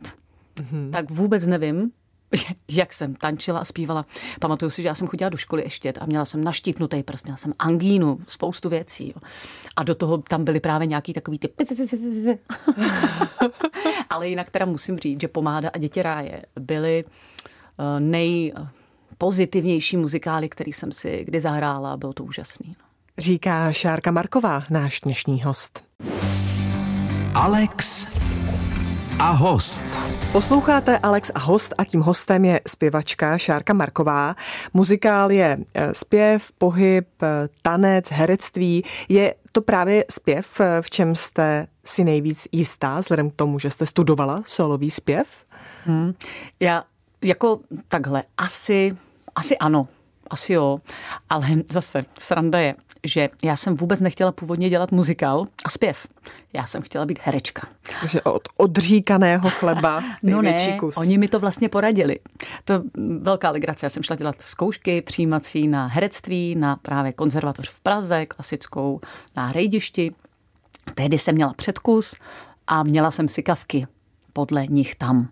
mm-hmm. 0.55 0.91
tak 0.91 1.11
vůbec 1.11 1.45
nevím, 1.45 1.91
jak 2.71 2.93
jsem 2.93 3.15
tančila 3.15 3.59
a 3.59 3.65
zpívala. 3.65 4.05
Pamatuju 4.39 4.69
si, 4.69 4.81
že 4.81 4.87
já 4.87 4.95
jsem 4.95 5.07
chodila 5.07 5.29
do 5.29 5.37
školy 5.37 5.63
ještě 5.63 5.91
a 5.91 6.05
měla 6.05 6.25
jsem 6.25 6.43
naštípnutý 6.43 7.03
prst, 7.03 7.25
měla 7.25 7.37
jsem 7.37 7.53
angínu, 7.59 8.19
spoustu 8.27 8.69
věcí. 8.69 9.07
Jo. 9.07 9.21
A 9.75 9.83
do 9.83 9.95
toho 9.95 10.17
tam 10.17 10.43
byly 10.43 10.59
právě 10.59 10.87
nějaký 10.87 11.13
takový 11.13 11.39
ty... 11.39 11.49
Ale 14.09 14.29
jinak 14.29 14.49
teda 14.49 14.65
musím 14.65 14.97
říct, 14.97 15.21
že 15.21 15.27
Pomáda 15.27 15.69
a 15.73 15.77
Děti 15.77 16.01
ráje 16.01 16.41
byly 16.59 17.05
eh, 17.05 17.99
nejpozitivnější 17.99 19.97
muzikály, 19.97 20.49
který 20.49 20.73
jsem 20.73 20.91
si 20.91 21.23
kdy 21.25 21.39
zahrála. 21.39 21.97
Bylo 21.97 22.13
to 22.13 22.23
úžasný. 22.23 22.75
No. 22.79 22.88
Říká 23.19 23.71
Šárka 23.71 24.11
Marková, 24.11 24.63
náš 24.69 25.01
dnešní 25.01 25.41
host. 25.43 25.83
Alex 27.33 28.07
a 29.19 29.31
host. 29.31 29.83
Posloucháte 30.31 30.97
Alex 30.97 31.31
a 31.35 31.39
host 31.39 31.73
a 31.77 31.83
tím 31.83 32.01
hostem 32.01 32.45
je 32.45 32.61
zpěvačka 32.67 33.37
Šárka 33.37 33.73
Marková. 33.73 34.35
Muzikál 34.73 35.31
je 35.31 35.57
eh, 35.73 35.93
zpěv, 35.93 36.51
pohyb, 36.57 37.07
eh, 37.23 37.49
tanec, 37.61 38.11
herectví. 38.11 38.83
Je 39.09 39.35
to 39.51 39.61
právě 39.61 40.05
zpěv, 40.11 40.59
eh, 40.59 40.81
v 40.81 40.89
čem 40.89 41.15
jste 41.15 41.67
si 41.85 42.03
nejvíc 42.03 42.47
jistá, 42.51 42.99
vzhledem 42.99 43.29
k 43.29 43.35
tomu, 43.35 43.59
že 43.59 43.69
jste 43.69 43.85
studovala 43.85 44.43
solový 44.45 44.91
zpěv? 44.91 45.45
Hmm. 45.85 46.13
Já 46.59 46.83
jako 47.21 47.59
takhle, 47.87 48.23
asi, 48.37 48.97
asi 49.35 49.57
ano, 49.57 49.87
asi 50.29 50.53
jo, 50.53 50.77
ale 51.29 51.47
zase 51.69 52.05
sranda 52.17 52.59
je, 52.59 52.75
že 53.03 53.29
já 53.43 53.55
jsem 53.55 53.75
vůbec 53.75 53.99
nechtěla 53.99 54.31
původně 54.31 54.69
dělat 54.69 54.91
muzikál 54.91 55.47
a 55.65 55.69
zpěv. 55.69 56.07
Já 56.53 56.65
jsem 56.65 56.81
chtěla 56.81 57.05
být 57.05 57.19
herečka. 57.23 57.67
Takže 58.01 58.21
od 58.21 58.41
odříkaného 58.57 59.49
chleba 59.49 60.03
No 60.23 60.41
ne, 60.41 60.77
kus. 60.79 60.97
oni 60.97 61.17
mi 61.17 61.27
to 61.27 61.39
vlastně 61.39 61.69
poradili. 61.69 62.19
To 62.63 62.83
velká 63.19 63.49
legrace. 63.49 63.85
Já 63.85 63.89
jsem 63.89 64.03
šla 64.03 64.15
dělat 64.15 64.41
zkoušky 64.41 65.01
přijímací 65.01 65.67
na 65.67 65.87
herectví, 65.87 66.55
na 66.55 66.75
právě 66.75 67.13
konzervatoř 67.13 67.69
v 67.69 67.79
Praze, 67.79 68.25
klasickou, 68.25 69.01
na 69.35 69.47
hrejdišti. 69.47 70.13
Tehdy 70.95 71.17
jsem 71.17 71.35
měla 71.35 71.53
předkus 71.53 72.15
a 72.67 72.83
měla 72.83 73.11
jsem 73.11 73.27
si 73.27 73.43
kavky 73.43 73.87
podle 74.33 74.67
nich 74.67 74.95
tam 74.95 75.29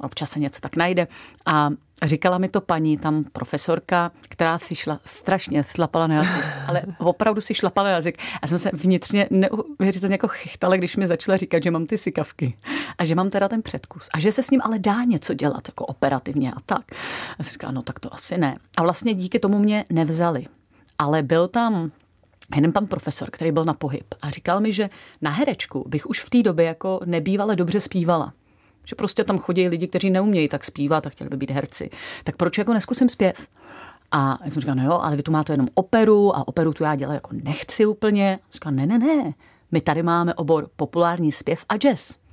občas 0.00 0.30
se 0.30 0.40
něco 0.40 0.60
tak 0.60 0.76
najde. 0.76 1.06
A 1.46 1.70
říkala 2.02 2.38
mi 2.38 2.48
to 2.48 2.60
paní, 2.60 2.98
tam 2.98 3.24
profesorka, 3.32 4.10
která 4.20 4.58
si 4.58 4.74
šla 4.74 5.00
strašně 5.04 5.62
slapala 5.62 6.06
na 6.06 6.14
jazyk, 6.14 6.44
ale 6.66 6.82
opravdu 6.98 7.40
si 7.40 7.54
šlapala 7.54 7.88
na 7.88 7.94
jazyk. 7.94 8.18
A 8.42 8.46
jsem 8.46 8.58
se 8.58 8.70
vnitřně 8.72 9.28
neuvěřitelně 9.30 10.14
jako 10.14 10.28
chychtala, 10.28 10.76
když 10.76 10.96
mi 10.96 11.06
začala 11.06 11.38
říkat, 11.38 11.62
že 11.62 11.70
mám 11.70 11.86
ty 11.86 11.98
sykavky 11.98 12.56
a 12.98 13.04
že 13.04 13.14
mám 13.14 13.30
teda 13.30 13.48
ten 13.48 13.62
předkus 13.62 14.08
a 14.14 14.20
že 14.20 14.32
se 14.32 14.42
s 14.42 14.50
ním 14.50 14.60
ale 14.64 14.78
dá 14.78 15.04
něco 15.04 15.34
dělat, 15.34 15.68
jako 15.68 15.86
operativně 15.86 16.52
a 16.52 16.60
tak. 16.66 16.84
A 17.38 17.42
jsem 17.42 17.52
říkala, 17.52 17.72
no 17.72 17.82
tak 17.82 18.00
to 18.00 18.14
asi 18.14 18.38
ne. 18.38 18.54
A 18.76 18.82
vlastně 18.82 19.14
díky 19.14 19.38
tomu 19.38 19.58
mě 19.58 19.84
nevzali. 19.90 20.46
Ale 20.98 21.22
byl 21.22 21.48
tam 21.48 21.90
jeden 22.56 22.72
pan 22.72 22.86
profesor, 22.86 23.30
který 23.30 23.52
byl 23.52 23.64
na 23.64 23.74
pohyb 23.74 24.14
a 24.22 24.30
říkal 24.30 24.60
mi, 24.60 24.72
že 24.72 24.90
na 25.22 25.30
herečku 25.30 25.84
bych 25.88 26.06
už 26.06 26.20
v 26.20 26.30
té 26.30 26.42
době 26.42 26.64
jako 26.64 27.00
nebývale 27.04 27.56
dobře 27.56 27.80
zpívala. 27.80 28.32
Že 28.86 28.96
prostě 28.96 29.24
tam 29.24 29.38
chodí 29.38 29.68
lidi, 29.68 29.88
kteří 29.88 30.10
neumějí 30.10 30.48
tak 30.48 30.64
zpívat 30.64 31.06
a 31.06 31.10
chtěli 31.10 31.30
by 31.30 31.36
být 31.36 31.50
herci. 31.50 31.90
Tak 32.24 32.36
proč 32.36 32.58
jako 32.58 32.74
neskusím 32.74 33.08
zpěv? 33.08 33.46
A 34.10 34.38
já 34.44 34.50
jsem 34.50 34.60
říkal, 34.60 34.74
no 34.74 34.84
jo, 34.84 34.92
ale 35.02 35.16
vy 35.16 35.22
tu 35.22 35.32
máte 35.32 35.52
jenom 35.52 35.68
operu 35.74 36.36
a 36.36 36.48
operu 36.48 36.72
tu 36.72 36.84
já 36.84 36.94
dělat 36.94 37.14
jako 37.14 37.30
nechci 37.32 37.86
úplně. 37.86 38.38
Říkal, 38.52 38.72
ne, 38.72 38.86
ne, 38.86 38.98
ne, 38.98 39.34
my 39.72 39.80
tady 39.80 40.02
máme 40.02 40.34
obor 40.34 40.68
populární 40.76 41.32
zpěv 41.32 41.64
a 41.68 41.76
jazz. 41.76 42.23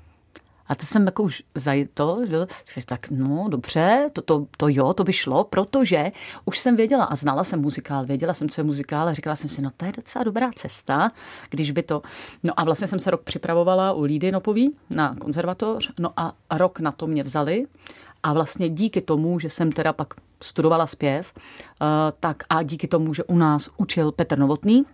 A 0.71 0.75
to 0.75 0.85
jsem 0.85 1.05
jako 1.05 1.23
už 1.23 1.43
to, 1.93 2.19
že 2.25 2.85
tak 2.85 3.11
no 3.11 3.45
dobře, 3.49 4.09
to, 4.13 4.21
to, 4.21 4.47
to 4.57 4.67
jo, 4.67 4.93
to 4.93 5.03
by 5.03 5.13
šlo, 5.13 5.43
protože 5.43 6.11
už 6.45 6.59
jsem 6.59 6.75
věděla 6.75 7.05
a 7.05 7.15
znala 7.15 7.43
jsem 7.43 7.61
muzikál, 7.61 8.05
věděla 8.05 8.33
jsem, 8.33 8.49
co 8.49 8.61
je 8.61 8.65
muzikál 8.65 9.07
a 9.07 9.13
říkala 9.13 9.35
jsem 9.35 9.49
si, 9.49 9.61
no 9.61 9.71
to 9.77 9.85
je 9.85 9.91
docela 9.91 10.23
dobrá 10.23 10.51
cesta, 10.55 11.11
když 11.49 11.71
by 11.71 11.83
to... 11.83 12.01
No 12.43 12.59
a 12.59 12.63
vlastně 12.63 12.87
jsem 12.87 12.99
se 12.99 13.11
rok 13.11 13.21
připravovala 13.23 13.93
u 13.93 14.03
Lídy 14.03 14.31
Nopový 14.31 14.75
na 14.89 15.15
konzervatoř, 15.15 15.91
no 15.99 16.13
a 16.17 16.33
rok 16.51 16.79
na 16.79 16.91
to 16.91 17.07
mě 17.07 17.23
vzali 17.23 17.65
a 18.23 18.33
vlastně 18.33 18.69
díky 18.69 19.01
tomu, 19.01 19.39
že 19.39 19.49
jsem 19.49 19.71
teda 19.71 19.93
pak 19.93 20.13
studovala 20.43 20.87
zpěv, 20.87 21.33
eh, 21.35 21.85
tak 22.19 22.43
a 22.49 22.63
díky 22.63 22.87
tomu, 22.87 23.13
že 23.13 23.23
u 23.23 23.37
nás 23.37 23.69
učil 23.77 24.11
Petr 24.11 24.39
Novotný, 24.39 24.85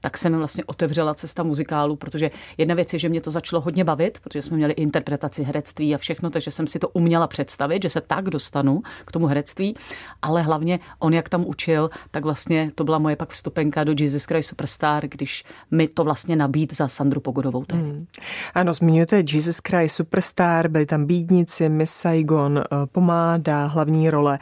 tak 0.00 0.18
se 0.18 0.30
mi 0.30 0.36
vlastně 0.36 0.64
otevřela 0.64 1.14
cesta 1.14 1.42
muzikálu, 1.42 1.96
protože 1.96 2.30
jedna 2.58 2.74
věc 2.74 2.92
je, 2.92 2.98
že 2.98 3.08
mě 3.08 3.20
to 3.20 3.30
začalo 3.30 3.60
hodně 3.60 3.84
bavit, 3.84 4.18
protože 4.22 4.42
jsme 4.42 4.56
měli 4.56 4.72
interpretaci 4.72 5.42
herectví 5.42 5.94
a 5.94 5.98
všechno, 5.98 6.30
takže 6.30 6.50
jsem 6.50 6.66
si 6.66 6.78
to 6.78 6.88
uměla 6.88 7.26
představit, 7.26 7.82
že 7.82 7.90
se 7.90 8.00
tak 8.00 8.24
dostanu 8.24 8.82
k 9.04 9.12
tomu 9.12 9.26
herectví, 9.26 9.74
ale 10.22 10.42
hlavně 10.42 10.80
on, 10.98 11.14
jak 11.14 11.28
tam 11.28 11.46
učil, 11.46 11.90
tak 12.10 12.24
vlastně 12.24 12.70
to 12.74 12.84
byla 12.84 12.98
moje 12.98 13.16
pak 13.16 13.30
vstupenka 13.30 13.84
do 13.84 13.94
Jesus 13.98 14.24
Christ 14.24 14.48
Superstar, 14.48 15.08
když 15.08 15.44
mi 15.70 15.88
to 15.88 16.04
vlastně 16.04 16.36
nabít 16.36 16.74
za 16.74 16.88
Sandru 16.88 17.20
Pogodovou. 17.20 17.64
Hmm. 17.72 18.06
Ano, 18.54 18.74
zmiňujete 18.74 19.22
Jesus 19.32 19.58
Christ 19.68 19.96
Superstar, 19.96 20.68
byli 20.68 20.86
tam 20.86 21.04
Bídnici, 21.04 21.68
Miss 21.68 21.92
Saigon, 21.92 22.58
eh, 22.58 22.86
Pomáda, 22.92 23.66
hlavní 23.66 24.10
role. 24.10 24.38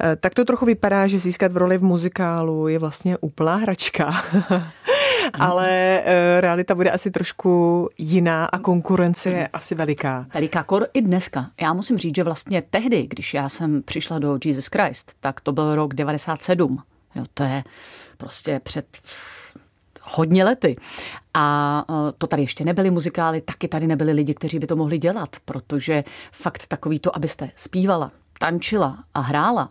Eh, 0.00 0.16
tak 0.16 0.34
to 0.34 0.44
trochu 0.44 0.66
vypadá, 0.66 1.06
že 1.06 1.18
získat 1.18 1.52
v 1.52 1.56
roli 1.56 1.78
v 1.78 1.82
muzikálu 1.82 2.68
je 2.68 2.78
vlastně 2.78 3.18
úplná 3.18 3.54
hračka. 3.54 4.22
ale 5.38 6.02
uh, 6.04 6.40
realita 6.40 6.74
bude 6.74 6.90
asi 6.90 7.10
trošku 7.10 7.88
jiná 7.98 8.46
a 8.46 8.58
konkurence 8.58 9.30
je 9.30 9.48
asi 9.48 9.74
veliká. 9.74 10.26
Veliká, 10.34 10.62
kor 10.62 10.86
i 10.94 11.02
dneska. 11.02 11.50
Já 11.60 11.72
musím 11.72 11.98
říct, 11.98 12.14
že 12.14 12.24
vlastně 12.24 12.62
tehdy, 12.70 13.06
když 13.06 13.34
já 13.34 13.48
jsem 13.48 13.82
přišla 13.82 14.18
do 14.18 14.38
Jesus 14.44 14.66
Christ, 14.66 15.12
tak 15.20 15.40
to 15.40 15.52
byl 15.52 15.74
rok 15.74 15.94
97. 15.94 16.82
Jo, 17.14 17.24
to 17.34 17.42
je 17.42 17.64
prostě 18.16 18.60
před 18.62 18.86
hodně 20.02 20.44
lety. 20.44 20.76
A 21.34 21.84
eh, 21.90 22.12
to 22.18 22.26
tady 22.26 22.42
ještě 22.42 22.64
nebyly 22.64 22.90
muzikály, 22.90 23.40
taky 23.40 23.68
tady 23.68 23.86
nebyli 23.86 24.12
lidi, 24.12 24.34
kteří 24.34 24.58
by 24.58 24.66
to 24.66 24.76
mohli 24.76 24.98
dělat, 24.98 25.36
protože 25.44 26.04
fakt 26.32 26.66
takový 26.66 26.98
to, 26.98 27.16
abyste 27.16 27.50
zpívala, 27.54 28.12
tančila 28.38 29.04
a 29.14 29.20
hrála, 29.20 29.68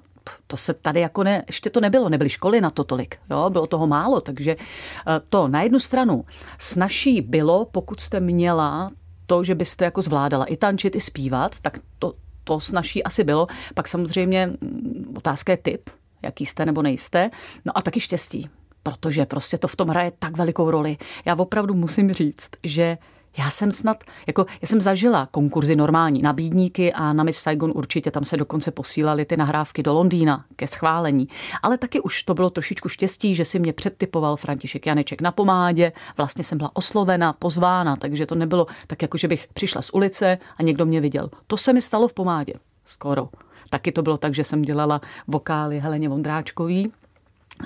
to 0.47 0.57
se 0.57 0.73
tady 0.73 0.99
jako 0.99 1.23
ne, 1.23 1.43
ještě 1.47 1.69
to 1.69 1.81
nebylo, 1.81 2.09
nebyly 2.09 2.29
školy 2.29 2.61
na 2.61 2.69
to 2.69 2.83
tolik, 2.83 3.15
jo, 3.29 3.49
bylo 3.49 3.67
toho 3.67 3.87
málo, 3.87 4.21
takže 4.21 4.55
eh, 4.59 5.21
to 5.29 5.47
na 5.47 5.61
jednu 5.61 5.79
stranu 5.79 6.25
snažší 6.59 7.21
bylo, 7.21 7.65
pokud 7.65 7.99
jste 7.99 8.19
měla 8.19 8.91
to, 9.27 9.43
že 9.43 9.55
byste 9.55 9.85
jako 9.85 10.01
zvládala 10.01 10.45
i 10.45 10.57
tančit, 10.57 10.95
i 10.95 11.01
zpívat, 11.01 11.59
tak 11.61 11.79
to, 11.99 12.13
to 12.43 12.59
snažší 12.59 13.03
asi 13.03 13.23
bylo. 13.23 13.47
Pak 13.73 13.87
samozřejmě 13.87 14.47
mm, 14.47 15.13
otázka 15.17 15.51
je 15.51 15.57
typ, 15.57 15.89
jaký 16.21 16.45
jste 16.45 16.65
nebo 16.65 16.81
nejste, 16.81 17.29
no 17.65 17.77
a 17.77 17.81
taky 17.81 17.99
štěstí, 17.99 18.49
protože 18.83 19.25
prostě 19.25 19.57
to 19.57 19.67
v 19.67 19.75
tom 19.75 19.87
hraje 19.89 20.11
tak 20.19 20.37
velikou 20.37 20.71
roli. 20.71 20.97
Já 21.25 21.35
opravdu 21.35 21.73
musím 21.73 22.13
říct, 22.13 22.49
že 22.63 22.97
já 23.37 23.49
jsem 23.49 23.71
snad, 23.71 24.03
jako 24.27 24.45
já 24.61 24.67
jsem 24.67 24.81
zažila 24.81 25.27
konkurzy 25.31 25.75
normální, 25.75 26.21
nabídníky 26.21 26.93
a 26.93 27.13
na 27.13 27.23
Miss 27.23 27.41
Saigon 27.41 27.71
určitě, 27.75 28.11
tam 28.11 28.23
se 28.23 28.37
dokonce 28.37 28.71
posílaly 28.71 29.25
ty 29.25 29.37
nahrávky 29.37 29.83
do 29.83 29.93
Londýna 29.93 30.45
ke 30.55 30.67
schválení. 30.67 31.27
Ale 31.61 31.77
taky 31.77 32.01
už 32.01 32.23
to 32.23 32.33
bylo 32.33 32.49
trošičku 32.49 32.89
štěstí, 32.89 33.35
že 33.35 33.45
si 33.45 33.59
mě 33.59 33.73
předtypoval 33.73 34.35
František 34.35 34.85
Janeček 34.85 35.21
na 35.21 35.31
pomádě, 35.31 35.91
vlastně 36.17 36.43
jsem 36.43 36.57
byla 36.57 36.71
oslovena, 36.73 37.33
pozvána, 37.33 37.95
takže 37.95 38.25
to 38.25 38.35
nebylo 38.35 38.67
tak, 38.87 39.01
jako 39.01 39.17
že 39.17 39.27
bych 39.27 39.47
přišla 39.53 39.81
z 39.81 39.89
ulice 39.93 40.37
a 40.57 40.63
někdo 40.63 40.85
mě 40.85 41.01
viděl. 41.01 41.29
To 41.47 41.57
se 41.57 41.73
mi 41.73 41.81
stalo 41.81 42.07
v 42.07 42.13
pomádě, 42.13 42.53
skoro. 42.85 43.29
Taky 43.69 43.91
to 43.91 44.01
bylo 44.01 44.17
tak, 44.17 44.35
že 44.35 44.43
jsem 44.43 44.61
dělala 44.61 45.01
vokály 45.27 45.79
Heleně 45.79 46.09
Vondráčkový, 46.09 46.91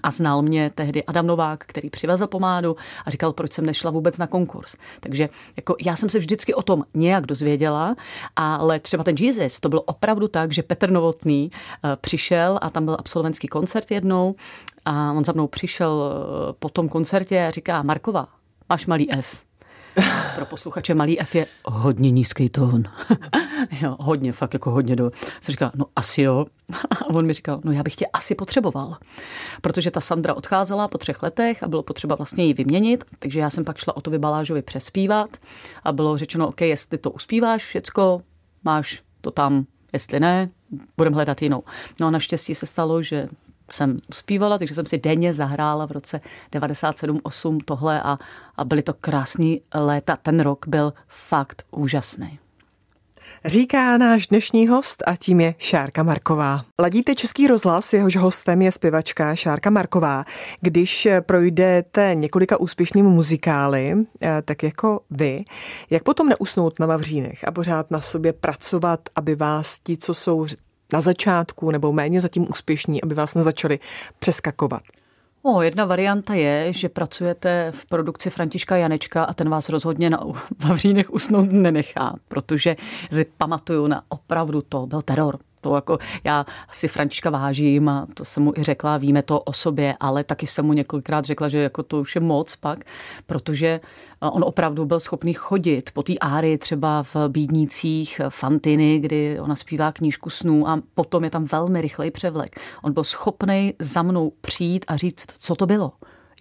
a 0.04 0.12
znal 0.12 0.42
mě 0.42 0.72
tehdy 0.76 1.04
Adam 1.04 1.28
Novák, 1.28 1.64
který 1.68 1.90
přivezl 1.90 2.28
pomádu 2.28 2.76
a 3.06 3.10
říkal, 3.10 3.34
proč 3.34 3.54
jsem 3.54 3.66
nešla 3.66 3.92
vůbec 3.92 4.18
na 4.18 4.28
konkurs. 4.28 4.76
Takže 5.00 5.30
jako 5.56 5.76
já 5.86 5.96
jsem 5.96 6.10
se 6.10 6.20
vždycky 6.20 6.54
o 6.54 6.62
tom 6.62 6.84
nějak 6.94 7.26
dozvěděla, 7.26 7.96
ale 8.36 8.80
třeba 8.80 9.04
ten 9.04 9.16
Jesus, 9.20 9.60
to 9.60 9.70
bylo 9.70 9.82
opravdu 9.82 10.28
tak, 10.28 10.54
že 10.54 10.64
Petr 10.64 10.92
Novotný 10.92 11.52
eh, 11.54 11.98
přišel 12.02 12.60
a 12.62 12.70
tam 12.70 12.86
byl 12.86 12.96
absolventský 13.00 13.48
koncert 13.48 13.92
jednou 13.92 14.36
a 14.86 15.12
on 15.12 15.26
za 15.26 15.32
mnou 15.32 15.48
přišel 15.48 16.04
eh, 16.04 16.54
po 16.60 16.70
tom 16.70 16.90
koncertě 16.90 17.46
a 17.46 17.52
říká, 17.52 17.82
Markova, 17.82 18.28
máš 18.70 18.86
malý 18.86 19.12
F. 19.12 19.51
Pro 20.36 20.46
posluchače 20.46 20.94
malý 20.94 21.20
F 21.20 21.36
je 21.36 21.46
hodně 21.66 22.12
nízký 22.12 22.50
tón. 22.50 22.84
jo, 23.82 23.96
hodně, 24.00 24.32
fakt 24.32 24.54
jako 24.54 24.72
hodně 24.72 24.96
do... 24.96 25.12
Jsem 25.42 25.54
říkal, 25.54 25.72
no 25.76 25.86
asi 25.96 26.22
jo. 26.22 26.46
A 26.92 27.10
on 27.10 27.26
mi 27.26 27.34
říkal, 27.34 27.62
no 27.64 27.72
já 27.72 27.84
bych 27.84 27.96
tě 27.96 28.08
asi 28.14 28.36
potřeboval. 28.36 28.98
Protože 29.62 29.92
ta 29.92 30.02
Sandra 30.02 30.34
odcházela 30.34 30.88
po 30.88 30.98
třech 30.98 31.24
letech 31.24 31.64
a 31.64 31.68
bylo 31.68 31.84
potřeba 31.84 32.16
vlastně 32.16 32.46
ji 32.46 32.54
vyměnit, 32.54 33.04
takže 33.20 33.40
já 33.40 33.50
jsem 33.50 33.66
pak 33.66 33.78
šla 33.78 33.98
o 33.98 34.02
to 34.02 34.12
Balážovi 34.12 34.62
přespívat 34.62 35.30
a 35.84 35.92
bylo 35.92 36.18
řečeno, 36.18 36.48
OK, 36.48 36.62
jestli 36.62 36.98
to 36.98 37.12
uspíváš 37.12 37.64
všecko, 37.64 38.22
máš 38.64 39.02
to 39.22 39.32
tam, 39.32 39.66
jestli 39.94 40.20
ne, 40.20 40.50
budeme 40.98 41.16
hledat 41.16 41.42
jinou. 41.42 41.64
No 42.00 42.08
a 42.08 42.12
naštěstí 42.12 42.56
se 42.56 42.66
stalo, 42.66 43.04
že 43.04 43.28
jsem 43.74 43.98
uspívala, 44.10 44.58
takže 44.58 44.74
jsem 44.74 44.86
si 44.86 44.98
denně 44.98 45.34
zahrála 45.34 45.86
v 45.86 45.92
roce 45.92 46.22
97-8 46.52 47.60
tohle 47.66 48.02
a, 48.02 48.18
a 48.58 48.66
byly 48.66 48.82
to 48.82 48.94
krásný 48.94 49.62
léta. 49.74 50.16
Ten 50.16 50.40
rok 50.40 50.68
byl 50.68 50.94
fakt 51.08 51.64
úžasný. 51.72 52.40
Říká 53.46 53.98
náš 53.98 54.28
dnešní 54.28 54.68
host 54.68 55.04
a 55.08 55.16
tím 55.16 55.42
je 55.42 55.56
Šárka 55.58 56.04
Marková. 56.04 56.66
Ladíte 56.82 57.16
Český 57.16 57.48
rozhlas, 57.48 57.94
jehož 57.94 58.16
hostem 58.16 58.62
je 58.62 58.72
zpěvačka 58.72 59.36
Šárka 59.36 59.70
Marková. 59.70 60.26
Když 60.62 61.08
projdete 61.20 62.12
několika 62.16 62.60
úspěšnými 62.60 63.10
muzikály, 63.10 63.94
eh, 64.22 64.42
tak 64.46 64.64
jako 64.64 65.00
vy, 65.10 65.44
jak 65.90 66.04
potom 66.04 66.30
neusnout 66.30 66.80
na 66.80 66.86
Vavřínech 66.86 67.48
a 67.48 67.52
pořád 67.52 67.92
na 67.92 68.02
sobě 68.02 68.34
pracovat, 68.34 69.00
aby 69.16 69.36
vás 69.36 69.78
ti, 69.84 69.98
co 69.98 70.14
jsou 70.14 70.46
na 70.94 71.02
začátku 71.02 71.72
nebo 71.72 71.92
méně 71.92 72.22
zatím 72.22 72.48
úspěšní, 72.50 73.04
aby 73.04 73.16
vás 73.16 73.36
nezačali 73.36 73.80
přeskakovat? 74.20 74.82
O, 75.44 75.62
jedna 75.62 75.86
varianta 75.86 76.34
je, 76.34 76.74
že 76.74 76.90
pracujete 76.90 77.68
v 77.72 77.86
produkci 77.86 78.30
Františka 78.30 78.78
Janečka 78.78 79.24
a 79.24 79.34
ten 79.34 79.50
vás 79.50 79.70
rozhodně 79.70 80.10
na 80.10 80.24
Vavřínech 80.68 81.14
usnout 81.14 81.52
nenechá, 81.52 82.16
protože 82.28 82.76
si 83.12 83.26
pamatuju 83.38 83.88
na 83.88 84.04
opravdu 84.10 84.62
to, 84.62 84.88
byl 84.88 85.02
teror. 85.02 85.40
To 85.62 85.76
jako 85.76 85.98
já 86.24 86.46
si 86.72 86.88
Františka 86.88 87.30
vážím 87.30 87.90
a 87.90 88.08
to 88.14 88.26
jsem 88.26 88.44
mu 88.44 88.54
i 88.58 88.64
řekla, 88.64 88.98
víme 88.98 89.22
to 89.22 89.40
o 89.40 89.54
sobě, 89.54 89.96
ale 90.00 90.24
taky 90.24 90.48
jsem 90.48 90.66
mu 90.66 90.74
několikrát 90.74 91.26
řekla, 91.26 91.50
že 91.50 91.58
jako 91.58 91.84
to 91.84 92.00
už 92.00 92.16
je 92.16 92.22
moc 92.22 92.56
pak, 92.56 92.80
protože 93.26 93.80
on 94.20 94.44
opravdu 94.44 94.86
byl 94.86 95.00
schopný 95.00 95.34
chodit 95.34 95.92
po 95.94 96.04
té 96.04 96.14
áry 96.18 96.58
třeba 96.58 97.04
v 97.04 97.16
Bídnících 97.28 98.22
Fantiny, 98.30 99.00
kdy 99.00 99.40
ona 99.40 99.56
zpívá 99.56 99.92
knížku 99.92 100.30
snů 100.30 100.70
a 100.70 100.82
potom 100.96 101.24
je 101.24 101.30
tam 101.30 101.46
velmi 101.46 101.82
rychlej 101.82 102.12
převlek. 102.12 102.60
On 102.84 102.94
byl 102.94 103.04
schopný 103.04 103.74
za 103.80 104.02
mnou 104.02 104.32
přijít 104.42 104.86
a 104.88 104.98
říct, 104.98 105.26
co 105.40 105.56
to 105.56 105.66
bylo 105.66 105.92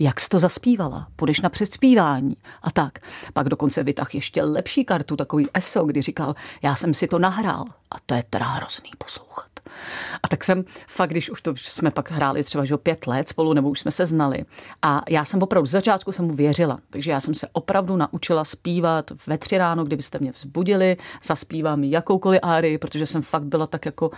jak 0.02 0.20
jsi 0.20 0.28
to 0.28 0.38
zaspívala, 0.38 1.06
půjdeš 1.16 1.40
na 1.40 1.48
předspívání 1.48 2.36
a 2.62 2.70
tak. 2.70 2.98
Pak 3.32 3.48
dokonce 3.48 3.82
vytah 3.82 4.14
ještě 4.14 4.42
lepší 4.42 4.84
kartu, 4.84 5.16
takový 5.16 5.46
ESO, 5.54 5.84
kdy 5.84 6.02
říkal, 6.02 6.34
já 6.62 6.74
jsem 6.74 6.94
si 6.94 7.06
to 7.06 7.18
nahrál 7.18 7.64
a 7.90 7.96
to 8.06 8.14
je 8.14 8.22
teda 8.30 8.46
hrozný 8.46 8.90
poslouchat. 8.98 9.50
A 10.22 10.28
tak 10.28 10.44
jsem 10.44 10.64
fakt, 10.88 11.10
když 11.10 11.30
už 11.30 11.42
to 11.42 11.56
jsme 11.56 11.90
pak 11.90 12.10
hráli 12.10 12.44
třeba 12.44 12.64
že 12.64 12.76
pět 12.76 13.06
let 13.06 13.28
spolu, 13.28 13.52
nebo 13.52 13.70
už 13.70 13.80
jsme 13.80 13.90
se 13.90 14.06
znali. 14.06 14.44
A 14.82 15.02
já 15.08 15.24
jsem 15.24 15.42
opravdu 15.42 15.66
z 15.66 15.70
začátku 15.70 16.12
jsem 16.12 16.24
mu 16.24 16.34
věřila. 16.34 16.78
Takže 16.90 17.10
já 17.10 17.20
jsem 17.20 17.34
se 17.34 17.48
opravdu 17.52 17.96
naučila 17.96 18.44
zpívat 18.44 19.10
ve 19.26 19.38
tři 19.38 19.58
ráno, 19.58 19.84
kdybyste 19.84 20.18
mě 20.18 20.32
vzbudili, 20.32 20.96
zaspívám 21.24 21.84
jakoukoliv 21.84 22.40
árii, 22.42 22.78
protože 22.78 23.06
jsem 23.06 23.22
fakt 23.22 23.44
byla 23.44 23.66
tak 23.66 23.86
jako 23.86 24.08
uh, 24.08 24.16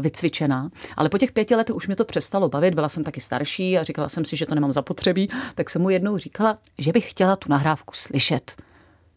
vycvičená. 0.00 0.70
Ale 0.96 1.08
po 1.08 1.18
těch 1.18 1.32
pěti 1.32 1.54
letech 1.54 1.76
už 1.76 1.86
mě 1.86 1.96
to 1.96 2.04
přestalo 2.04 2.48
bavit, 2.48 2.74
byla 2.74 2.88
jsem 2.88 3.04
taky 3.04 3.20
starší 3.20 3.78
a 3.78 3.82
říkala 3.82 4.08
jsem 4.08 4.24
si, 4.24 4.36
že 4.36 4.46
to 4.46 4.54
nemám 4.54 4.72
zapotřebí, 4.72 5.30
tak 5.54 5.70
jsem 5.70 5.82
mu 5.82 5.90
jednou 5.90 6.18
říkala, 6.18 6.56
že 6.78 6.92
bych 6.92 7.10
chtěla 7.10 7.36
tu 7.36 7.50
nahrávku 7.50 7.94
slyšet 7.96 8.54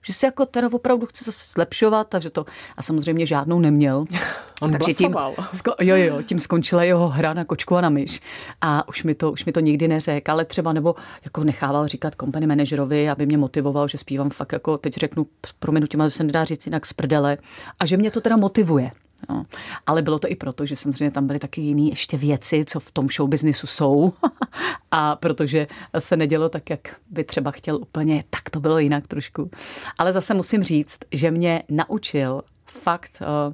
že 0.08 0.14
se 0.14 0.26
jako 0.26 0.46
teda 0.46 0.70
opravdu 0.72 1.06
chce 1.06 1.24
zase 1.24 1.52
zlepšovat, 1.54 2.08
takže 2.10 2.30
to 2.30 2.46
a 2.78 2.82
samozřejmě 2.82 3.26
žádnou 3.26 3.60
neměl. 3.60 4.06
On 4.62 4.72
takže 4.72 4.94
tím, 4.94 5.16
sko, 5.54 5.74
jo, 5.80 5.96
jo, 5.96 6.22
tím 6.22 6.40
skončila 6.40 6.84
jeho 6.84 7.10
hra 7.10 7.34
na 7.34 7.46
kočku 7.46 7.76
a 7.76 7.82
na 7.82 7.90
myš. 7.90 8.22
A 8.62 8.88
už 8.88 9.04
mi 9.04 9.16
to, 9.16 9.32
už 9.32 9.46
mi 9.46 9.52
to 9.52 9.60
nikdy 9.60 9.88
neřekl, 9.88 10.32
ale 10.32 10.46
třeba 10.46 10.74
nebo 10.74 10.96
jako 11.24 11.44
nechával 11.44 11.88
říkat 11.88 12.14
company 12.20 12.48
manažerovi, 12.48 13.10
aby 13.10 13.26
mě 13.26 13.38
motivoval, 13.38 13.88
že 13.88 13.98
zpívám 13.98 14.30
fakt 14.30 14.52
jako, 14.54 14.78
teď 14.78 14.94
řeknu 14.94 15.28
s 15.46 15.54
proměnutím, 15.54 16.02
ale 16.02 16.12
se 16.12 16.24
nedá 16.24 16.46
říct 16.46 16.66
jinak 16.66 16.86
z 16.86 16.94
prdele, 16.94 17.38
a 17.80 17.86
že 17.86 17.98
mě 17.98 18.12
to 18.12 18.22
teda 18.22 18.38
motivuje. 18.38 18.90
No. 19.30 19.46
Ale 19.86 20.02
bylo 20.02 20.20
to 20.20 20.32
i 20.32 20.36
proto, 20.36 20.66
že 20.66 20.76
samozřejmě 20.76 21.12
tam 21.12 21.28
byly 21.28 21.40
taky 21.40 21.62
jiné 21.62 21.90
ještě 21.90 22.18
věci, 22.18 22.66
co 22.66 22.80
v 22.80 22.92
tom 22.92 23.08
show 23.08 23.30
businessu 23.30 23.68
jsou. 23.68 24.14
a 24.92 25.16
protože 25.16 25.68
se 26.00 26.18
nedělo 26.18 26.50
tak, 26.50 26.70
jak 26.70 26.96
by 27.10 27.24
třeba 27.24 27.52
chtěl 27.52 27.76
úplně, 27.76 28.24
tak 28.30 28.50
to 28.50 28.60
bylo 28.60 28.80
jinak 28.80 29.08
trošku. 29.08 29.50
Ale 29.98 30.14
zase 30.14 30.34
musím 30.34 30.64
říct, 30.64 31.00
že 31.12 31.32
mě 31.32 31.64
naučil 31.70 32.42
fakt 32.66 33.22
uh, 33.22 33.54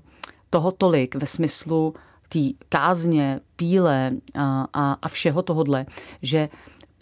toho 0.50 0.72
tolik 0.72 1.16
ve 1.16 1.28
smyslu 1.28 1.94
té 2.30 2.40
kázně, 2.70 3.40
píle 3.56 4.12
a, 4.36 4.68
a, 4.74 4.98
a 5.02 5.08
všeho 5.08 5.42
tohodle, 5.42 5.86
že 6.22 6.50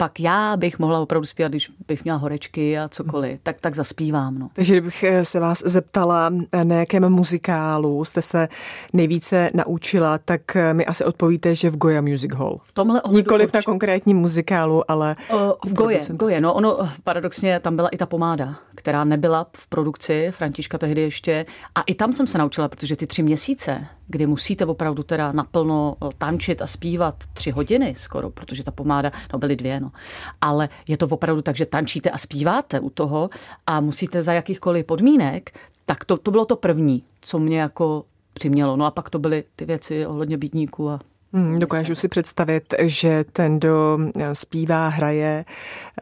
pak 0.02 0.20
já 0.20 0.56
bych 0.56 0.78
mohla 0.78 1.00
opravdu 1.00 1.26
zpívat, 1.26 1.52
když 1.52 1.70
bych 1.88 2.04
měla 2.04 2.18
horečky 2.18 2.78
a 2.78 2.88
cokoliv, 2.88 3.40
tak, 3.42 3.60
tak 3.60 3.74
zaspívám. 3.74 4.38
No. 4.38 4.48
Takže 4.52 4.72
kdybych 4.72 5.02
eh, 5.02 5.24
se 5.24 5.40
vás 5.40 5.62
zeptala, 5.66 6.30
eh, 6.52 6.64
na 6.64 6.76
jakém 6.76 7.08
muzikálu 7.08 8.04
jste 8.04 8.22
se 8.22 8.48
nejvíce 8.92 9.50
naučila, 9.54 10.18
tak 10.18 10.56
eh, 10.56 10.74
mi 10.74 10.86
asi 10.86 11.04
odpovíte, 11.04 11.54
že 11.54 11.70
v 11.70 11.76
Goya 11.76 12.00
Music 12.00 12.34
Hall. 12.34 12.60
V 12.64 12.72
tomhle 12.72 13.02
ohledu 13.02 13.18
Nikoliv 13.18 13.46
urč... 13.46 13.54
na 13.54 13.62
konkrétním 13.62 14.16
muzikálu, 14.16 14.90
ale 14.90 15.16
o, 15.30 15.56
v 15.66 15.72
Goje, 15.72 16.00
Goje, 16.08 16.40
no 16.40 16.54
ono 16.54 16.88
paradoxně 17.04 17.60
tam 17.60 17.76
byla 17.76 17.88
i 17.88 17.96
ta 17.96 18.06
pomáda, 18.06 18.56
která 18.74 19.04
nebyla 19.04 19.46
v 19.56 19.66
produkci, 19.66 20.28
Františka 20.30 20.78
tehdy 20.78 21.00
ještě, 21.00 21.46
a 21.74 21.82
i 21.82 21.94
tam 21.94 22.12
jsem 22.12 22.26
se 22.26 22.38
naučila, 22.38 22.68
protože 22.68 22.96
ty 22.96 23.06
tři 23.06 23.22
měsíce, 23.22 23.86
kdy 24.12 24.26
musíte 24.26 24.66
opravdu 24.66 25.02
teda 25.02 25.32
naplno 25.32 25.96
tančit 26.18 26.62
a 26.62 26.66
zpívat 26.66 27.14
tři 27.32 27.50
hodiny 27.50 27.94
skoro, 27.96 28.30
protože 28.30 28.64
ta 28.64 28.70
pomáda, 28.70 29.12
no 29.32 29.38
byly 29.38 29.56
dvě, 29.56 29.80
no. 29.80 29.90
Ale 30.40 30.68
je 30.88 30.96
to 30.96 31.06
opravdu 31.06 31.42
tak, 31.42 31.56
že 31.56 31.66
tančíte 31.66 32.10
a 32.10 32.18
zpíváte 32.18 32.80
u 32.80 32.90
toho 32.90 33.30
a 33.66 33.80
musíte 33.80 34.22
za 34.22 34.32
jakýchkoliv 34.32 34.86
podmínek, 34.86 35.58
tak 35.86 36.04
to, 36.04 36.16
to 36.16 36.30
bylo 36.30 36.44
to 36.44 36.56
první, 36.56 37.02
co 37.20 37.38
mě 37.38 37.60
jako 37.60 38.04
přimělo. 38.32 38.76
No 38.76 38.84
a 38.84 38.90
pak 38.90 39.10
to 39.10 39.18
byly 39.18 39.44
ty 39.56 39.64
věci 39.64 40.06
ohledně 40.06 40.38
bídníků 40.38 40.90
a 40.90 41.00
dokážu 41.58 41.94
si 41.94 42.08
představit, 42.08 42.74
že 42.80 43.24
ten, 43.32 43.58
kdo 43.58 43.98
zpívá, 44.32 44.88
hraje 44.88 45.44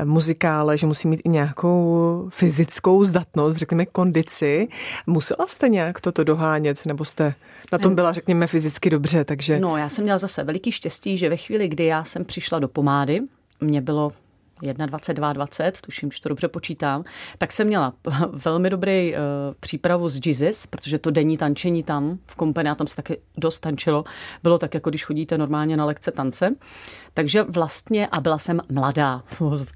muzikále, 0.05 0.79
že 0.79 0.87
musí 0.87 1.09
mít 1.09 1.21
i 1.25 1.29
nějakou 1.29 2.29
fyzickou 2.33 3.05
zdatnost, 3.05 3.57
řekněme 3.57 3.87
kondici. 3.87 4.69
Musela 5.07 5.47
jste 5.47 5.69
nějak 5.69 6.01
toto 6.01 6.25
dohánět, 6.25 6.87
nebo 6.87 7.05
jste 7.05 7.35
na 7.73 7.79
tom 7.79 7.95
byla, 7.95 8.13
řekněme, 8.13 8.47
fyzicky 8.47 8.91
dobře, 8.91 9.25
takže... 9.25 9.61
No, 9.61 9.77
já 9.77 9.89
jsem 9.89 10.05
měla 10.05 10.19
zase 10.19 10.45
veliký 10.45 10.73
štěstí, 10.73 11.17
že 11.17 11.29
ve 11.29 11.37
chvíli, 11.37 11.69
kdy 11.69 11.85
já 11.85 12.05
jsem 12.05 12.25
přišla 12.25 12.59
do 12.59 12.69
pomády, 12.69 13.21
mě 13.61 13.81
bylo 13.81 14.13
21, 14.63 15.33
20, 15.33 15.81
tuším, 15.81 16.13
že 16.13 16.21
to 16.21 16.29
dobře 16.29 16.49
počítám, 16.49 17.05
tak 17.39 17.53
jsem 17.53 17.67
měla 17.67 17.93
velmi 18.33 18.71
dobrý 18.71 19.13
uh, 19.13 19.19
přípravu 19.61 20.09
z 20.09 20.27
Jesus, 20.27 20.67
protože 20.67 20.99
to 20.99 21.11
denní 21.11 21.37
tančení 21.37 21.83
tam 21.83 22.19
v 22.27 22.35
kompani, 22.37 22.71
tam 22.77 22.87
se 22.87 22.97
taky 22.97 23.21
dost 23.37 23.61
tančilo, 23.61 24.05
bylo 24.43 24.59
tak, 24.59 24.75
jako 24.75 24.91
když 24.91 25.05
chodíte 25.05 25.39
normálně 25.39 25.77
na 25.77 25.85
lekce 25.85 26.11
tance. 26.11 26.55
Takže 27.15 27.43
vlastně, 27.43 28.07
a 28.07 28.21
byla 28.21 28.39
jsem 28.39 28.61
mladá, 28.73 29.23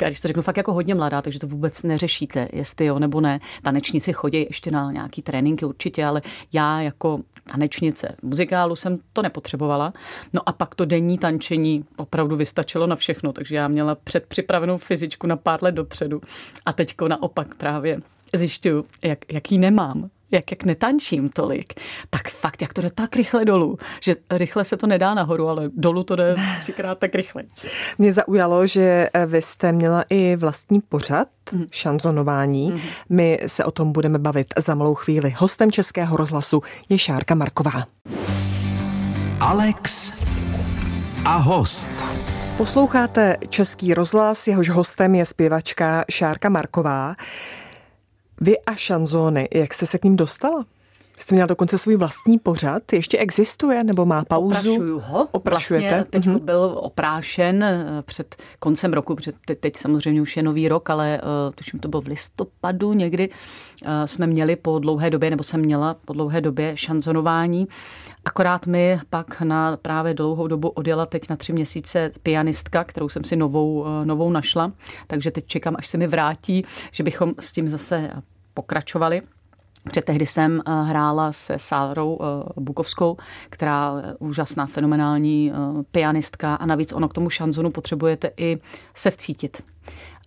když 0.07 0.21
to 0.21 0.29
řeknu 0.29 0.43
fakt 0.43 0.57
jako 0.57 0.73
hodně 0.73 0.95
mladá, 0.95 1.23
takže 1.23 1.39
to 1.39 1.47
vůbec 1.47 1.83
neřešíte, 1.83 2.49
jestli 2.53 2.85
jo 2.85 2.99
nebo 2.99 3.21
ne. 3.21 3.41
Tanečníci 3.63 4.13
chodí 4.13 4.47
ještě 4.49 4.71
na 4.71 4.93
nějaký 4.93 5.23
tréninky 5.23 5.65
určitě, 5.65 6.05
ale 6.05 6.23
já 6.53 6.81
jako 6.81 7.21
tanečnice 7.53 8.17
muzikálu 8.23 8.77
jsem 8.77 8.99
to 9.13 9.23
nepotřebovala. 9.23 9.93
No 10.33 10.41
a 10.47 10.53
pak 10.53 10.75
to 10.75 10.85
denní 10.85 11.19
tančení 11.19 11.85
opravdu 11.97 12.37
vystačilo 12.37 12.87
na 12.87 12.97
všechno, 12.97 13.33
takže 13.33 13.57
já 13.57 13.69
měla 13.69 13.95
předpřipravenou 13.95 14.74
fyzičku 14.79 15.27
na 15.27 15.37
pár 15.37 15.63
let 15.63 15.73
dopředu. 15.73 16.21
A 16.67 16.73
teďko 16.73 17.09
naopak 17.09 17.55
právě 17.55 18.01
zjišťuju, 18.33 18.85
jak, 19.03 19.19
jaký 19.33 19.59
nemám 19.59 20.11
jak, 20.35 20.51
jak 20.51 20.65
netančím 20.65 21.29
tolik, 21.29 21.75
tak 22.11 22.29
fakt, 22.29 22.63
jak 22.63 22.73
to 22.73 22.83
jde 22.83 22.91
tak 22.91 23.17
rychle 23.17 23.45
dolů, 23.45 23.79
že 24.01 24.17
rychle 24.31 24.65
se 24.65 24.77
to 24.77 24.87
nedá 24.87 25.15
nahoru, 25.15 25.49
ale 25.49 25.71
dolů 25.77 26.03
to 26.03 26.17
jde 26.17 26.37
třikrát 26.61 26.99
tak 26.99 27.15
rychle. 27.15 27.43
Mě 27.99 28.13
zaujalo, 28.13 28.67
že 28.67 29.09
eh, 29.15 29.27
vy 29.27 29.43
jste 29.43 29.73
měla 29.73 30.05
i 30.11 30.37
vlastní 30.37 30.81
pořad, 30.81 31.29
mm. 31.53 31.67
šanzonování. 31.71 32.73
Mm. 32.73 32.81
My 33.09 33.39
se 33.47 33.65
o 33.65 33.71
tom 33.71 33.93
budeme 33.93 34.19
bavit 34.19 34.47
za 34.59 34.75
malou 34.75 34.95
chvíli. 34.95 35.35
Hostem 35.37 35.73
Českého 35.73 36.17
rozhlasu 36.17 36.61
je 36.89 36.99
Šárka 36.99 37.35
Marková. 37.35 37.87
Alex 39.41 40.13
a 41.25 41.37
host. 41.37 42.24
Posloucháte 42.57 43.37
Český 43.49 43.95
rozhlas, 43.95 44.47
jehož 44.47 44.69
hostem 44.69 45.15
je 45.15 45.27
zpěvačka 45.27 46.05
Šárka 46.11 46.49
Marková. 46.49 47.15
Vy 48.41 48.59
a 48.59 48.75
šanzóny, 48.75 49.49
jak 49.55 49.75
jste 49.75 49.87
se 49.87 49.99
k 49.99 50.05
ním 50.05 50.17
dostala? 50.17 50.65
Jste 51.19 51.35
měla 51.35 51.47
dokonce 51.47 51.79
svůj 51.79 51.97
vlastní 51.97 52.39
pořad, 52.39 52.93
ještě 52.93 53.19
existuje 53.19 53.85
nebo 53.85 54.07
má 54.07 54.25
pauzu? 54.25 54.75
Oprašuju 54.75 54.99
ho. 54.99 55.29
Oprašujete? 55.31 55.89
Vlastně 55.89 56.05
teď 56.11 56.25
mm-hmm. 56.27 56.45
byl 56.45 56.79
oprášen 56.83 57.65
eh, 57.65 57.87
před 58.05 58.37
koncem 58.59 58.93
roku, 58.93 59.15
před, 59.15 59.35
teď, 59.47 59.59
teď 59.59 59.77
samozřejmě 59.77 60.23
už 60.23 60.37
je 60.37 60.43
nový 60.43 60.69
rok, 60.69 60.91
ale 60.91 61.21
uh, 61.23 61.55
tuším, 61.55 61.81
to 61.81 61.89
bylo 61.89 62.03
v 62.03 62.07
listopadu 62.07 62.93
někdy, 62.93 63.29
uh, 63.29 63.89
jsme 64.05 64.27
měli 64.27 64.57
po 64.57 64.79
dlouhé 64.79 65.11
době, 65.11 65.31
nebo 65.31 65.45
jsem 65.45 65.61
měla 65.61 65.97
po 66.05 66.13
dlouhé 66.13 66.41
době 66.41 66.73
šanzonování. 66.77 67.69
Akorát 68.25 68.67
mi 68.67 69.01
pak 69.11 69.41
na 69.41 69.77
právě 69.77 70.15
dlouhou 70.15 70.47
dobu 70.47 70.69
odjela 70.69 71.07
teď 71.07 71.29
na 71.29 71.37
tři 71.37 71.53
měsíce 71.53 72.11
pianistka, 72.23 72.85
kterou 72.85 73.09
jsem 73.09 73.25
si 73.25 73.37
novou, 73.37 73.81
uh, 73.81 74.05
novou 74.05 74.31
našla, 74.31 74.73
takže 75.07 75.31
teď 75.31 75.47
čekám, 75.47 75.77
až 75.79 75.87
se 75.87 75.99
mi 75.99 76.07
vrátí, 76.07 76.65
že 76.93 77.03
bychom 77.03 77.35
s 77.39 77.53
tím 77.53 77.69
zase 77.69 78.11
pokračovali. 78.55 79.23
Protože 79.85 80.03
tehdy 80.03 80.27
jsem 80.27 80.61
eh, 80.67 80.83
hrála 80.83 81.33
se 81.33 81.59
Sálrou 81.59 82.19
eh, 82.21 82.61
Bukovskou, 82.61 83.17
která 83.51 84.03
je 84.07 84.15
úžasná, 84.19 84.67
fenomenální 84.67 85.53
eh, 85.53 85.83
pianistka. 85.91 86.55
A 86.55 86.67
navíc 86.67 86.93
ono 86.93 87.09
k 87.09 87.15
tomu 87.15 87.31
šanzonu 87.31 87.71
potřebujete 87.71 88.31
i 88.37 88.59
se 88.95 89.11
vcítit 89.11 89.63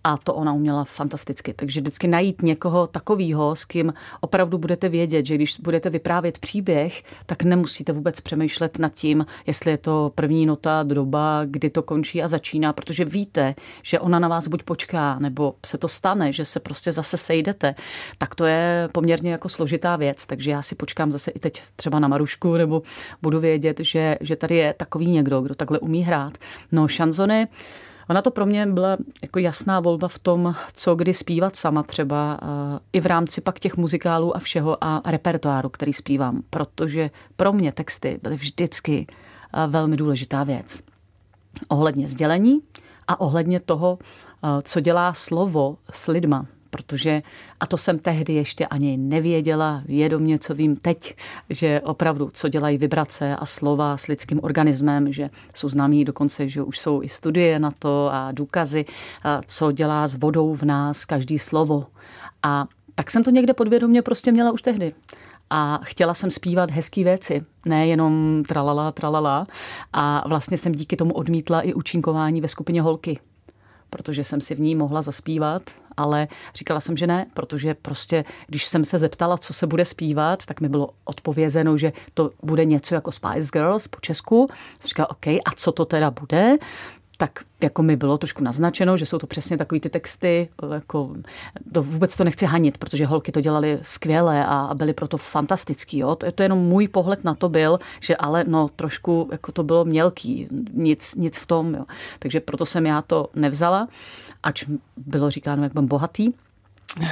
a 0.08 0.16
to 0.16 0.34
ona 0.34 0.52
uměla 0.52 0.84
fantasticky. 0.84 1.52
Takže 1.52 1.80
vždycky 1.80 2.08
najít 2.08 2.42
někoho 2.42 2.86
takového, 2.86 3.56
s 3.56 3.64
kým 3.64 3.92
opravdu 4.20 4.58
budete 4.58 4.88
vědět, 4.88 5.26
že 5.26 5.34
když 5.34 5.60
budete 5.60 5.90
vyprávět 5.90 6.38
příběh, 6.38 7.02
tak 7.26 7.42
nemusíte 7.42 7.92
vůbec 7.92 8.20
přemýšlet 8.20 8.78
nad 8.78 8.94
tím, 8.94 9.26
jestli 9.46 9.70
je 9.70 9.78
to 9.78 10.12
první 10.14 10.46
nota, 10.46 10.82
doba, 10.82 11.44
kdy 11.44 11.70
to 11.70 11.82
končí 11.82 12.22
a 12.22 12.28
začíná, 12.28 12.72
protože 12.72 13.04
víte, 13.04 13.54
že 13.82 14.00
ona 14.00 14.18
na 14.18 14.28
vás 14.28 14.48
buď 14.48 14.62
počká, 14.62 15.18
nebo 15.18 15.54
se 15.66 15.78
to 15.78 15.88
stane, 15.88 16.32
že 16.32 16.44
se 16.44 16.60
prostě 16.60 16.92
zase 16.92 17.16
sejdete. 17.16 17.74
Tak 18.18 18.34
to 18.34 18.44
je 18.44 18.88
poměrně 18.92 19.32
jako 19.32 19.48
složitá 19.48 19.96
věc, 19.96 20.26
takže 20.26 20.50
já 20.50 20.62
si 20.62 20.74
počkám 20.74 21.12
zase 21.12 21.30
i 21.30 21.38
teď 21.38 21.62
třeba 21.76 21.98
na 21.98 22.08
Marušku, 22.08 22.54
nebo 22.54 22.82
budu 23.22 23.40
vědět, 23.40 23.80
že, 23.80 24.16
že 24.20 24.36
tady 24.36 24.56
je 24.56 24.72
takový 24.72 25.06
někdo, 25.06 25.40
kdo 25.40 25.54
takhle 25.54 25.78
umí 25.78 26.02
hrát. 26.02 26.38
No, 26.72 26.88
šanzony, 26.88 27.48
Ona 28.10 28.22
to 28.22 28.30
pro 28.30 28.46
mě 28.46 28.66
byla 28.66 28.96
jako 29.22 29.38
jasná 29.38 29.80
volba 29.80 30.08
v 30.08 30.18
tom, 30.18 30.54
co 30.72 30.94
kdy 30.94 31.14
zpívat 31.14 31.56
sama 31.56 31.82
třeba 31.82 32.40
i 32.92 33.00
v 33.00 33.06
rámci 33.06 33.40
pak 33.40 33.58
těch 33.58 33.76
muzikálů 33.76 34.36
a 34.36 34.38
všeho 34.38 34.84
a 34.84 35.02
repertoáru, 35.06 35.68
který 35.68 35.92
zpívám, 35.92 36.42
protože 36.50 37.10
pro 37.36 37.52
mě 37.52 37.72
texty 37.72 38.20
byly 38.22 38.36
vždycky 38.36 39.06
velmi 39.66 39.96
důležitá 39.96 40.44
věc. 40.44 40.82
Ohledně 41.68 42.08
sdělení 42.08 42.60
a 43.08 43.20
ohledně 43.20 43.60
toho, 43.60 43.98
co 44.62 44.80
dělá 44.80 45.14
slovo 45.14 45.78
s 45.92 46.08
lidma, 46.08 46.46
protože, 46.70 47.22
a 47.60 47.66
to 47.66 47.76
jsem 47.76 47.98
tehdy 47.98 48.32
ještě 48.32 48.66
ani 48.66 48.96
nevěděla 48.96 49.82
vědomě, 49.86 50.38
co 50.38 50.54
vím 50.54 50.76
teď, 50.76 51.16
že 51.50 51.80
opravdu, 51.80 52.30
co 52.32 52.48
dělají 52.48 52.78
vibrace 52.78 53.36
a 53.36 53.46
slova 53.46 53.96
s 53.96 54.06
lidským 54.06 54.40
organismem, 54.42 55.12
že 55.12 55.30
jsou 55.54 55.68
známí 55.68 56.04
dokonce, 56.04 56.48
že 56.48 56.62
už 56.62 56.78
jsou 56.78 57.02
i 57.02 57.08
studie 57.08 57.58
na 57.58 57.70
to 57.78 58.10
a 58.12 58.32
důkazy, 58.32 58.84
a 59.22 59.40
co 59.46 59.72
dělá 59.72 60.08
s 60.08 60.14
vodou 60.14 60.54
v 60.54 60.62
nás 60.62 61.04
každý 61.04 61.38
slovo. 61.38 61.86
A 62.42 62.66
tak 62.94 63.10
jsem 63.10 63.24
to 63.24 63.30
někde 63.30 63.54
podvědomě 63.54 64.02
prostě 64.02 64.32
měla 64.32 64.52
už 64.52 64.62
tehdy. 64.62 64.92
a 65.50 65.80
chtěla 65.82 66.14
jsem 66.14 66.30
zpívat 66.30 66.70
hezký 66.70 67.04
věci, 67.04 67.44
ne 67.66 67.86
jenom 67.86 68.42
tralala, 68.48 68.92
tralala. 68.92 69.46
A 69.92 70.28
vlastně 70.28 70.58
jsem 70.58 70.72
díky 70.72 70.96
tomu 70.96 71.12
odmítla 71.14 71.60
i 71.60 71.74
účinkování 71.74 72.40
ve 72.40 72.48
skupině 72.48 72.82
Holky, 72.82 73.18
protože 73.90 74.24
jsem 74.24 74.40
si 74.40 74.54
v 74.54 74.60
ní 74.60 74.74
mohla 74.74 75.02
zaspívat, 75.02 75.62
ale 75.96 76.28
říkala 76.54 76.80
jsem, 76.80 76.96
že 76.96 77.06
ne, 77.06 77.26
protože 77.34 77.74
prostě, 77.74 78.24
když 78.46 78.66
jsem 78.66 78.84
se 78.84 78.98
zeptala, 78.98 79.38
co 79.38 79.52
se 79.52 79.66
bude 79.66 79.84
zpívat, 79.84 80.46
tak 80.46 80.60
mi 80.60 80.68
bylo 80.68 80.90
odpovězeno, 81.04 81.76
že 81.76 81.92
to 82.14 82.30
bude 82.42 82.64
něco 82.64 82.94
jako 82.94 83.12
Spice 83.12 83.48
Girls 83.52 83.88
po 83.88 84.00
Česku. 84.00 84.48
Jsem 84.80 84.88
říkala, 84.88 85.10
OK, 85.10 85.26
a 85.26 85.50
co 85.56 85.72
to 85.72 85.84
teda 85.84 86.10
bude? 86.10 86.56
Tak 87.20 87.44
jako 87.60 87.82
mi 87.82 87.96
bylo 87.96 88.18
trošku 88.18 88.44
naznačeno, 88.44 88.96
že 88.96 89.06
jsou 89.06 89.18
to 89.18 89.26
přesně 89.26 89.58
takový 89.58 89.80
ty 89.80 89.90
texty, 89.90 90.48
jako 90.72 91.10
to 91.72 91.82
vůbec 91.82 92.16
to 92.16 92.24
nechci 92.24 92.46
hanit, 92.46 92.78
protože 92.78 93.06
holky 93.06 93.32
to 93.32 93.40
dělali 93.40 93.78
skvěle 93.82 94.46
a 94.46 94.70
byly 94.74 94.92
proto 94.92 95.18
fantastický. 95.18 95.98
Jo? 95.98 96.14
To, 96.14 96.32
to 96.32 96.42
jenom 96.42 96.58
můj 96.58 96.88
pohled 96.88 97.24
na 97.24 97.34
to 97.34 97.48
byl, 97.48 97.78
že 98.00 98.16
ale 98.16 98.44
no 98.46 98.68
trošku 98.68 99.28
jako 99.32 99.52
to 99.52 99.62
bylo 99.62 99.84
mělký, 99.84 100.48
nic, 100.72 101.14
nic 101.14 101.38
v 101.38 101.46
tom. 101.46 101.74
Jo? 101.74 101.84
Takže 102.18 102.40
proto 102.40 102.66
jsem 102.66 102.86
já 102.86 103.02
to 103.02 103.30
nevzala, 103.34 103.88
ač 104.42 104.64
bylo 104.96 105.30
říkáno, 105.30 105.62
jak 105.62 105.74
mám 105.74 105.86
bohatý. 105.86 106.32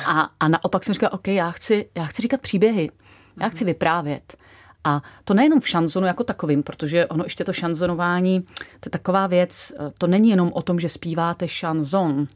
A, 0.06 0.30
a 0.40 0.48
naopak 0.48 0.84
jsem 0.84 0.94
říkala, 0.94 1.12
OK, 1.12 1.28
já 1.28 1.50
chci, 1.50 1.88
já 1.94 2.04
chci 2.04 2.22
říkat 2.22 2.40
příběhy, 2.40 2.90
já 3.40 3.48
chci 3.48 3.64
vyprávět. 3.64 4.36
A 4.86 5.02
to 5.24 5.34
nejenom 5.34 5.60
v 5.60 5.68
šanzonu 5.68 6.06
jako 6.06 6.24
takovým, 6.24 6.62
protože 6.62 7.06
ono 7.06 7.24
ještě 7.24 7.44
to 7.44 7.52
šanzonování, 7.52 8.40
to 8.80 8.86
je 8.86 8.90
taková 8.90 9.26
věc, 9.26 9.72
to 9.98 10.06
není 10.06 10.30
jenom 10.30 10.52
o 10.54 10.62
tom, 10.62 10.80
že 10.80 10.88
zpíváte 10.88 11.48
šanzon, 11.48 12.26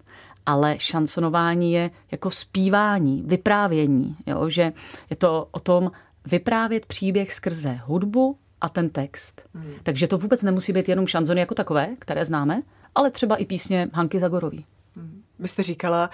ale 0.47 0.75
šansonování 0.79 1.73
je 1.73 1.91
jako 2.11 2.31
zpívání, 2.31 3.23
vyprávění, 3.27 4.17
jo? 4.27 4.49
že 4.49 4.73
je 5.11 5.17
to 5.17 5.49
o 5.51 5.61
tom 5.61 5.91
vyprávět 6.27 6.87
příběh 6.87 7.35
skrze 7.35 7.81
hudbu 7.85 8.37
a 8.61 8.69
ten 8.69 8.89
text. 8.89 9.43
Hmm. 9.55 9.75
Takže 9.83 10.09
to 10.09 10.19
vůbec 10.19 10.43
nemusí 10.43 10.73
být 10.73 10.89
jenom 10.89 11.07
šanzony 11.07 11.41
jako 11.41 11.55
takové, 11.55 11.89
které 11.99 12.25
známe, 12.25 12.63
ale 12.95 13.11
třeba 13.11 13.37
i 13.37 13.45
písně 13.45 13.89
Hanky 13.93 14.21
Zagorový. 14.21 14.65
Hmm. 14.97 15.23
Vy 15.39 15.49
jste 15.49 15.63
říkala, 15.63 16.11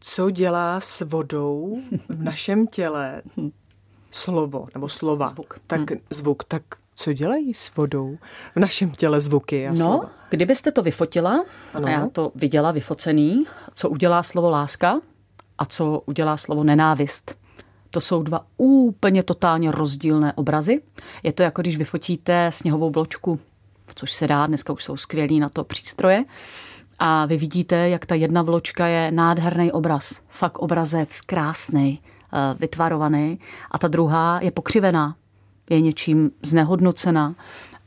co 0.00 0.30
dělá 0.30 0.80
s 0.80 1.00
vodou 1.00 1.78
v 2.08 2.22
našem 2.22 2.66
těle 2.66 3.22
slovo 4.14 4.66
nebo 4.74 4.88
slova. 4.88 5.28
Zvuk. 5.28 5.58
Tak 5.66 5.90
hmm. 5.90 6.00
zvuk, 6.10 6.44
tak 6.44 6.62
co 6.94 7.12
dělají 7.12 7.54
s 7.54 7.74
vodou 7.76 8.16
v 8.54 8.60
našem 8.60 8.90
těle 8.90 9.20
zvuky 9.20 9.66
a 9.66 9.70
No, 9.70 9.76
slova? 9.76 10.10
kdybyste 10.30 10.72
to 10.72 10.82
vyfotila, 10.82 11.44
ano. 11.74 11.86
a 11.86 11.90
já 11.90 12.08
to 12.08 12.32
viděla 12.34 12.72
vyfocený, 12.72 13.44
co 13.74 13.88
udělá 13.88 14.22
slovo 14.22 14.50
láska 14.50 15.00
a 15.58 15.66
co 15.66 16.02
udělá 16.06 16.36
slovo 16.36 16.64
nenávist. 16.64 17.34
To 17.90 18.00
jsou 18.00 18.22
dva 18.22 18.46
úplně 18.56 19.22
totálně 19.22 19.70
rozdílné 19.70 20.32
obrazy. 20.32 20.82
Je 21.22 21.32
to 21.32 21.42
jako 21.42 21.62
když 21.62 21.78
vyfotíte 21.78 22.50
sněhovou 22.52 22.90
vločku, 22.90 23.40
což 23.94 24.12
se 24.12 24.26
dá, 24.26 24.46
dneska 24.46 24.72
už 24.72 24.84
jsou 24.84 24.96
skvělí 24.96 25.40
na 25.40 25.48
to 25.48 25.64
přístroje. 25.64 26.24
A 26.98 27.26
vy 27.26 27.36
vidíte, 27.36 27.88
jak 27.88 28.06
ta 28.06 28.14
jedna 28.14 28.42
vločka 28.42 28.86
je 28.86 29.10
nádherný 29.10 29.72
obraz. 29.72 30.20
Fakt 30.28 30.58
obrazec, 30.58 31.20
krásný, 31.20 32.00
vytvarovaný 32.58 33.38
a 33.70 33.78
ta 33.78 33.88
druhá 33.88 34.38
je 34.42 34.50
pokřivená, 34.50 35.16
je 35.70 35.80
něčím 35.80 36.30
znehodnocená. 36.42 37.34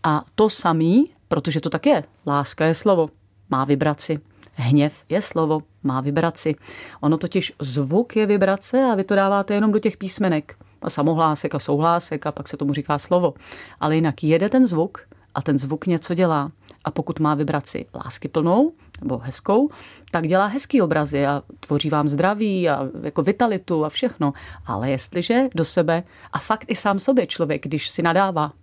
A 0.03 0.23
to 0.35 0.49
samý, 0.49 1.11
protože 1.27 1.61
to 1.61 1.69
tak 1.69 1.85
je, 1.85 2.03
láska 2.27 2.65
je 2.65 2.75
slovo, 2.75 3.09
má 3.49 3.65
vibraci. 3.65 4.19
Hněv 4.53 5.03
je 5.09 5.21
slovo, 5.21 5.61
má 5.83 6.01
vibraci. 6.01 6.55
Ono 7.01 7.17
totiž 7.17 7.53
zvuk 7.61 8.15
je 8.15 8.25
vibrace 8.25 8.83
a 8.83 8.95
vy 8.95 9.03
to 9.03 9.15
dáváte 9.15 9.53
jenom 9.53 9.71
do 9.71 9.79
těch 9.79 9.97
písmenek. 9.97 10.55
A 10.81 10.89
samohlásek 10.89 11.55
a 11.55 11.59
souhlásek 11.59 12.25
a 12.25 12.31
pak 12.31 12.47
se 12.47 12.57
tomu 12.57 12.73
říká 12.73 12.97
slovo. 12.97 13.33
Ale 13.79 13.95
jinak 13.95 14.23
jede 14.23 14.49
ten 14.49 14.65
zvuk 14.65 15.01
a 15.37 15.41
ten 15.41 15.57
zvuk 15.57 15.85
něco 15.85 16.13
dělá. 16.13 16.51
A 16.83 16.91
pokud 16.91 17.19
má 17.19 17.35
vibraci 17.35 17.85
lásky 17.95 18.27
plnou, 18.27 18.71
nebo 19.01 19.17
hezkou, 19.17 19.69
tak 20.11 20.27
dělá 20.27 20.45
hezký 20.45 20.81
obrazy 20.81 21.25
a 21.25 21.43
tvoří 21.59 21.89
vám 21.89 22.07
zdraví 22.07 22.69
a 22.69 22.89
jako 23.03 23.23
vitalitu 23.23 23.85
a 23.85 23.89
všechno. 23.89 24.33
Ale 24.65 24.89
jestliže 24.89 25.47
do 25.55 25.65
sebe 25.65 26.03
a 26.33 26.39
fakt 26.39 26.65
i 26.67 26.75
sám 26.75 26.99
sobě 26.99 27.27
člověk, 27.27 27.63
když 27.63 27.89
si 27.89 28.01
nadává, 28.01 28.53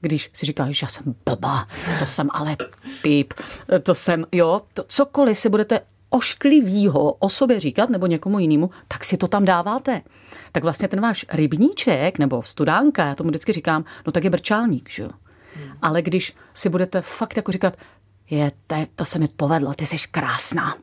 když 0.00 0.30
si 0.32 0.46
říká, 0.46 0.70
že 0.70 0.84
já 0.84 0.88
jsem 0.88 1.14
blbá, 1.26 1.66
to 1.98 2.06
jsem 2.06 2.28
ale 2.32 2.56
píp, 3.02 3.34
to 3.82 3.94
jsem, 3.94 4.24
jo, 4.32 4.60
to, 4.74 4.84
cokoliv 4.88 5.38
si 5.38 5.48
budete 5.48 5.80
ošklivýho 6.10 7.12
o 7.12 7.28
sobě 7.28 7.60
říkat 7.60 7.90
nebo 7.90 8.06
někomu 8.06 8.38
jinému, 8.38 8.70
tak 8.88 9.04
si 9.04 9.16
to 9.16 9.28
tam 9.28 9.44
dáváte. 9.44 10.02
Tak 10.52 10.62
vlastně 10.62 10.88
ten 10.88 11.00
váš 11.00 11.26
rybníček 11.32 12.18
nebo 12.18 12.42
studánka, 12.42 13.06
já 13.06 13.14
tomu 13.14 13.30
vždycky 13.30 13.52
říkám, 13.52 13.84
no 14.06 14.12
tak 14.12 14.24
je 14.24 14.30
brčálník, 14.30 14.90
že 14.90 15.02
jo. 15.02 15.10
Hmm. 15.54 15.72
Ale 15.82 16.02
když 16.02 16.34
si 16.54 16.68
budete 16.68 17.00
fakt 17.00 17.36
jako 17.36 17.52
říkat, 17.52 17.76
je, 18.30 18.52
to, 18.66 18.76
to 18.94 19.04
se 19.04 19.18
mi 19.18 19.28
povedlo, 19.28 19.74
ty 19.74 19.86
jsi 19.86 19.96
krásná. 20.10 20.76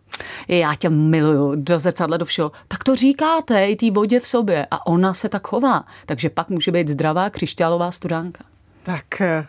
Já 0.47 0.75
tě 0.75 0.89
miluju, 0.89 1.55
do 1.55 1.79
zrcadla, 1.79 2.17
do 2.17 2.25
všeho. 2.25 2.51
Tak 2.67 2.84
to 2.84 2.95
říkáte 2.95 3.65
i 3.65 3.75
té 3.75 3.91
vodě 3.91 4.19
v 4.19 4.27
sobě 4.27 4.67
a 4.71 4.88
ona 4.88 5.13
se 5.13 5.29
tak 5.29 5.47
chová. 5.47 5.86
Takže 6.05 6.29
pak 6.29 6.49
může 6.49 6.71
být 6.71 6.88
zdravá 6.88 7.29
křišťálová 7.29 7.91
studánka. 7.91 8.43
Tak 8.84 9.21
eh, 9.21 9.47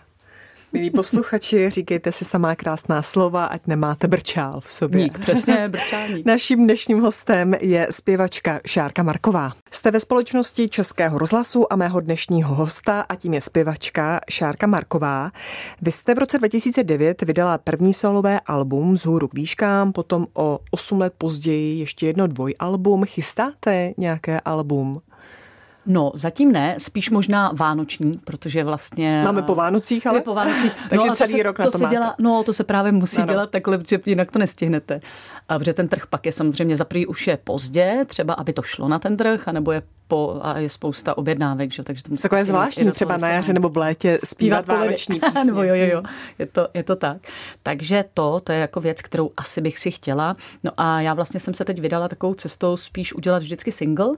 Milí 0.74 0.90
posluchači, 0.90 1.70
říkejte 1.70 2.12
si 2.12 2.24
samá 2.24 2.54
krásná 2.54 3.02
slova, 3.02 3.44
ať 3.44 3.66
nemáte 3.66 4.08
brčál 4.08 4.60
v 4.60 4.72
sobě. 4.72 5.02
Ník, 5.02 5.18
přesně, 5.18 5.68
brčálník. 5.68 6.26
Naším 6.26 6.64
dnešním 6.64 7.00
hostem 7.00 7.54
je 7.60 7.86
zpěvačka 7.90 8.60
Šárka 8.66 9.02
Marková. 9.02 9.52
Jste 9.70 9.90
ve 9.90 10.00
společnosti 10.00 10.68
Českého 10.68 11.18
rozhlasu 11.18 11.72
a 11.72 11.76
mého 11.76 12.00
dnešního 12.00 12.54
hosta 12.54 13.00
a 13.00 13.14
tím 13.14 13.34
je 13.34 13.40
zpěvačka 13.40 14.20
Šárka 14.30 14.66
Marková. 14.66 15.30
Vy 15.82 15.92
jste 15.92 16.14
v 16.14 16.18
roce 16.18 16.38
2009 16.38 17.22
vydala 17.22 17.58
první 17.58 17.94
solové 17.94 18.40
album 18.40 18.96
Z 18.96 19.04
hůru 19.04 19.28
k 19.28 19.34
výškám, 19.34 19.92
potom 19.92 20.26
o 20.34 20.58
8 20.70 21.00
let 21.00 21.12
později 21.18 21.78
ještě 21.78 22.06
jedno 22.06 22.26
dvojalbum. 22.26 23.04
Chystáte 23.04 23.92
nějaké 23.96 24.40
album? 24.40 25.00
No, 25.86 26.12
zatím 26.14 26.52
ne, 26.52 26.74
spíš 26.78 27.10
možná 27.10 27.52
vánoční, 27.54 28.18
protože 28.24 28.64
vlastně... 28.64 29.22
Máme 29.24 29.42
po 29.42 29.54
Vánocích, 29.54 30.06
ale? 30.06 30.18
Je 30.18 30.22
po 30.22 30.34
Vánocích. 30.34 30.72
Takže 30.90 31.08
no, 31.08 31.14
celý 31.14 31.32
to 31.32 31.36
se, 31.36 31.42
rok 31.42 31.58
na 31.58 31.64
to, 31.64 31.70
to 31.70 31.78
se 31.78 31.84
máte. 31.84 31.94
dělá, 31.94 32.14
No, 32.18 32.42
to 32.42 32.52
se 32.52 32.64
právě 32.64 32.92
musí 32.92 33.16
ano. 33.16 33.32
dělat 33.32 33.50
takhle, 33.50 33.78
protože 33.78 34.00
jinak 34.06 34.30
to 34.30 34.38
nestihnete. 34.38 35.00
A 35.48 35.58
protože 35.58 35.72
ten 35.72 35.88
trh 35.88 36.06
pak 36.06 36.26
je 36.26 36.32
samozřejmě 36.32 36.76
za 36.76 36.86
už 37.08 37.26
je 37.26 37.36
pozdě, 37.44 38.04
třeba 38.06 38.34
aby 38.34 38.52
to 38.52 38.62
šlo 38.62 38.88
na 38.88 38.98
ten 38.98 39.16
trh, 39.16 39.48
anebo 39.48 39.72
je 39.72 39.82
po, 40.08 40.38
a 40.42 40.58
je 40.58 40.68
spousta 40.68 41.18
objednávek, 41.18 41.72
že? 41.72 41.82
takže 41.82 42.02
to 42.02 42.10
musí 42.10 42.22
Takové 42.22 42.44
zvláštní, 42.44 42.90
třeba 42.90 43.16
na 43.16 43.28
jaře 43.28 43.52
nebo 43.52 43.68
v 43.68 43.76
létě 43.76 44.18
zpívat, 44.24 44.64
zpívat 44.64 44.78
vánoční 44.78 45.20
písně. 45.26 45.44
nebo 45.44 45.62
jo, 45.62 45.74
jo, 45.74 45.86
jo, 45.86 46.02
je 46.38 46.46
to, 46.46 46.68
je 46.74 46.82
to 46.82 46.96
tak. 46.96 47.16
Takže 47.62 48.04
to, 48.14 48.40
to 48.40 48.52
je 48.52 48.58
jako 48.58 48.80
věc, 48.80 49.02
kterou 49.02 49.30
asi 49.36 49.60
bych 49.60 49.78
si 49.78 49.90
chtěla. 49.90 50.36
No 50.64 50.70
a 50.76 51.00
já 51.00 51.14
vlastně 51.14 51.40
jsem 51.40 51.54
se 51.54 51.64
teď 51.64 51.80
vydala 51.80 52.08
takovou 52.08 52.34
cestou 52.34 52.76
spíš 52.76 53.14
udělat 53.14 53.42
vždycky 53.42 53.72
single, 53.72 54.16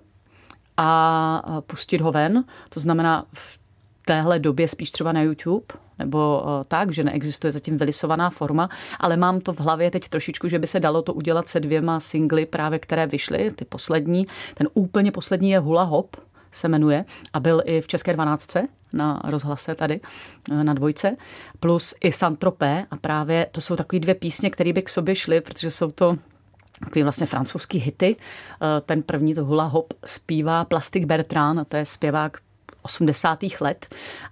a 0.77 1.61
pustit 1.67 2.01
ho 2.01 2.13
ven. 2.13 2.45
To 2.69 2.81
znamená 2.81 3.27
v 3.33 3.59
téhle 4.05 4.39
době 4.39 4.69
spíš 4.69 4.93
třeba 4.93 5.13
na 5.13 5.23
YouTube, 5.23 5.67
nebo 5.99 6.45
tak, 6.69 6.93
že 6.93 7.05
neexistuje 7.05 7.53
zatím 7.53 7.79
vylisovaná 7.79 8.31
forma, 8.31 8.69
ale 9.01 9.17
mám 9.17 9.41
to 9.41 9.53
v 9.53 9.61
hlavě 9.61 9.91
teď 9.91 10.09
trošičku, 10.09 10.49
že 10.49 10.59
by 10.59 10.67
se 10.67 10.81
dalo 10.81 11.03
to 11.03 11.15
udělat 11.15 11.49
se 11.49 11.61
dvěma 11.61 12.01
singly 12.01 12.47
právě, 12.47 12.79
které 12.79 13.07
vyšly, 13.07 13.51
ty 13.51 13.65
poslední. 13.65 14.27
Ten 14.55 14.69
úplně 14.75 15.13
poslední 15.13 15.51
je 15.51 15.59
Hula 15.59 15.83
Hop, 15.83 16.17
se 16.53 16.69
jmenuje 16.69 17.05
a 17.33 17.41
byl 17.41 17.63
i 17.65 17.81
v 17.81 17.87
České 17.87 18.13
12 18.13 18.57
na 18.93 19.21
rozhlase 19.25 19.75
tady 19.75 20.01
na 20.63 20.75
dvojce, 20.75 21.17
plus 21.61 21.95
i 22.01 22.13
Santropé 22.13 22.87
a 22.91 22.97
právě 22.97 23.47
to 23.53 23.61
jsou 23.61 23.77
takové 23.77 24.01
dvě 24.01 24.15
písně, 24.15 24.51
které 24.51 24.73
by 24.73 24.83
k 24.83 24.89
sobě 24.89 25.15
šly, 25.15 25.41
protože 25.41 25.71
jsou 25.71 25.91
to 25.91 26.17
takový 26.81 27.03
vlastně 27.03 27.27
francouzský 27.27 27.79
hity. 27.79 28.17
Eh, 28.17 28.81
ten 28.81 29.03
první 29.03 29.35
to 29.35 29.45
hula 29.45 29.65
hop 29.65 29.95
zpívá 30.05 30.65
Plastic 30.65 31.05
Bertrand, 31.05 31.59
a 31.59 31.65
to 31.65 31.77
je 31.77 31.85
zpěvák 31.85 32.39
80. 32.85 33.39
let 33.61 33.87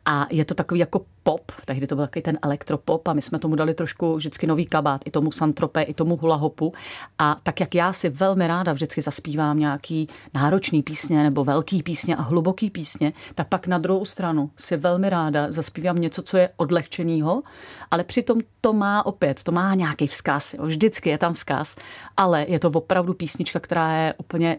a 0.05 0.27
je 0.31 0.45
to 0.45 0.55
takový 0.55 0.81
jako 0.81 1.01
pop, 1.23 1.53
tehdy 1.65 1.87
to 1.87 1.97
byl 1.97 2.07
takový 2.07 2.23
ten 2.23 2.39
elektropop 2.43 3.09
a 3.09 3.13
my 3.13 3.23
jsme 3.23 3.39
tomu 3.39 3.55
dali 3.55 3.75
trošku 3.75 4.17
vždycky 4.17 4.47
nový 4.47 4.67
kabát, 4.67 5.01
i 5.05 5.11
tomu 5.11 5.33
Santrope, 5.33 5.83
i 5.83 5.95
tomu 5.95 6.17
hula 6.17 6.37
hopu 6.37 6.73
a 7.19 7.37
tak 7.43 7.61
jak 7.61 7.75
já 7.75 7.93
si 7.93 8.09
velmi 8.09 8.47
ráda 8.47 8.73
vždycky 8.73 9.03
zaspívám 9.03 9.59
nějaký 9.59 10.09
náročný 10.35 10.83
písně 10.83 11.23
nebo 11.23 11.45
velký 11.45 11.83
písně 11.83 12.17
a 12.17 12.23
hluboký 12.23 12.71
písně, 12.71 13.13
tak 13.35 13.49
pak 13.49 13.67
na 13.67 13.79
druhou 13.79 14.05
stranu 14.05 14.51
si 14.57 14.77
velmi 14.77 15.11
ráda 15.11 15.53
zaspívám 15.53 15.97
něco, 15.97 16.23
co 16.23 16.37
je 16.37 16.49
odlehčenýho, 16.57 17.43
ale 17.91 18.05
přitom 18.05 18.41
to 18.61 18.73
má 18.73 19.07
opět, 19.07 19.43
to 19.43 19.53
má 19.53 19.75
nějaký 19.75 20.07
vzkaz, 20.07 20.55
jo, 20.55 20.67
vždycky 20.67 21.11
je 21.11 21.19
tam 21.19 21.33
vzkaz, 21.33 21.77
ale 22.17 22.47
je 22.49 22.59
to 22.59 22.69
opravdu 22.69 23.15
písnička, 23.15 23.61
která 23.61 23.97
je 23.97 24.15
úplně 24.19 24.59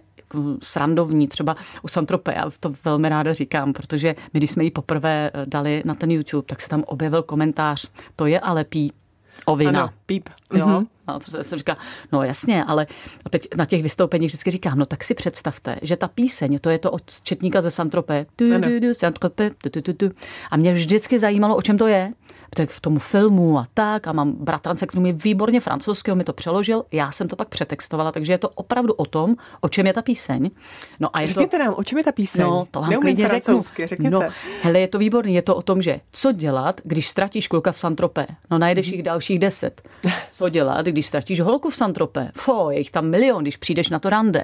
srandovní, 0.61 1.27
třeba 1.27 1.55
u 1.81 1.87
Santrope, 1.87 2.33
já 2.35 2.51
to 2.59 2.71
velmi 2.85 3.09
ráda 3.09 3.33
říkám, 3.33 3.73
protože 3.73 4.15
my, 4.33 4.37
když 4.39 4.51
jsme 4.51 4.63
ji 4.63 4.71
poprvé 4.71 5.31
eh, 5.33 5.45
dali 5.45 5.81
na 5.85 5.95
ten 5.95 6.11
YouTube, 6.11 6.45
tak 6.45 6.61
se 6.61 6.69
tam 6.69 6.83
objevil 6.87 7.23
komentář, 7.23 7.87
to 8.15 8.25
je 8.25 8.39
ale 8.39 8.63
pí, 8.63 8.91
Ovina. 9.45 9.79
Ano, 9.79 9.89
píp. 10.05 10.29
Jo? 10.53 10.67
Mm-hmm. 10.67 10.87
A 11.07 11.43
jsem 11.43 11.59
říká, 11.59 11.77
no 12.11 12.23
jasně, 12.23 12.63
ale 12.63 12.87
teď 13.29 13.47
na 13.55 13.65
těch 13.65 13.83
vystoupeních 13.83 14.29
vždycky 14.29 14.51
říkám, 14.51 14.79
no 14.79 14.85
tak 14.85 15.03
si 15.03 15.13
představte, 15.13 15.75
že 15.81 15.97
ta 15.97 16.07
píseň, 16.07 16.59
to 16.61 16.69
je 16.69 16.79
to 16.79 16.91
od 16.91 17.21
Četníka 17.23 17.61
ze 17.61 17.71
Santropé, 17.71 18.25
a 20.51 20.57
mě 20.57 20.73
vždycky 20.73 21.19
zajímalo, 21.19 21.55
o 21.55 21.61
čem 21.61 21.77
to 21.77 21.87
je, 21.87 22.13
tak 22.55 22.69
v 22.69 22.79
tomu 22.79 22.99
filmu 22.99 23.59
a 23.59 23.65
tak 23.73 24.07
a 24.07 24.11
mám 24.11 24.31
bratrance, 24.31 24.87
který 24.87 25.01
mi 25.01 25.13
výborně 25.13 25.59
francouzského 25.59 26.15
mi 26.15 26.23
to 26.23 26.33
přeložil, 26.33 26.85
já 26.91 27.11
jsem 27.11 27.27
to 27.27 27.35
pak 27.35 27.47
přetextovala, 27.47 28.11
takže 28.11 28.33
je 28.33 28.37
to 28.37 28.49
opravdu 28.49 28.93
o 28.93 29.05
tom, 29.05 29.35
o 29.61 29.69
čem 29.69 29.87
je 29.87 29.93
ta 29.93 30.01
píseň. 30.01 30.49
No 30.99 31.15
a 31.15 31.21
je 31.21 31.27
řekněte 31.27 31.57
to, 31.57 31.63
nám, 31.63 31.73
o 31.77 31.83
čem 31.83 31.97
je 31.97 32.03
ta 32.03 32.11
píseň? 32.11 32.43
No, 32.43 32.65
to 32.71 32.81
vám 32.81 32.89
Neumím 32.89 33.15
klidně 33.15 33.29
řeknu. 33.29 33.59
Řekněte. 33.85 34.09
No, 34.09 34.21
hele, 34.61 34.79
je 34.79 34.87
to 34.87 34.97
výborný, 34.97 35.35
je 35.35 35.41
to 35.41 35.55
o 35.55 35.61
tom, 35.61 35.81
že 35.81 35.99
co 36.11 36.31
dělat, 36.31 36.81
když 36.83 37.09
ztratíš 37.09 37.47
kluka 37.47 37.71
v 37.71 37.79
Santropé. 37.79 38.27
No 38.51 38.57
najdeš 38.57 38.87
mm-hmm. 38.87 38.93
jich 38.93 39.03
dalších 39.03 39.39
deset. 39.39 39.81
Co 40.29 40.49
dělat, 40.49 40.85
když 40.85 41.07
ztratíš 41.07 41.39
holku 41.39 41.69
v 41.69 41.75
Santropé? 41.75 42.31
Fo, 42.35 42.71
je 42.71 42.77
jich 42.77 42.91
tam 42.91 43.09
milion, 43.09 43.41
když 43.41 43.57
přijdeš 43.57 43.89
na 43.89 43.99
to 43.99 44.09
rande. 44.09 44.43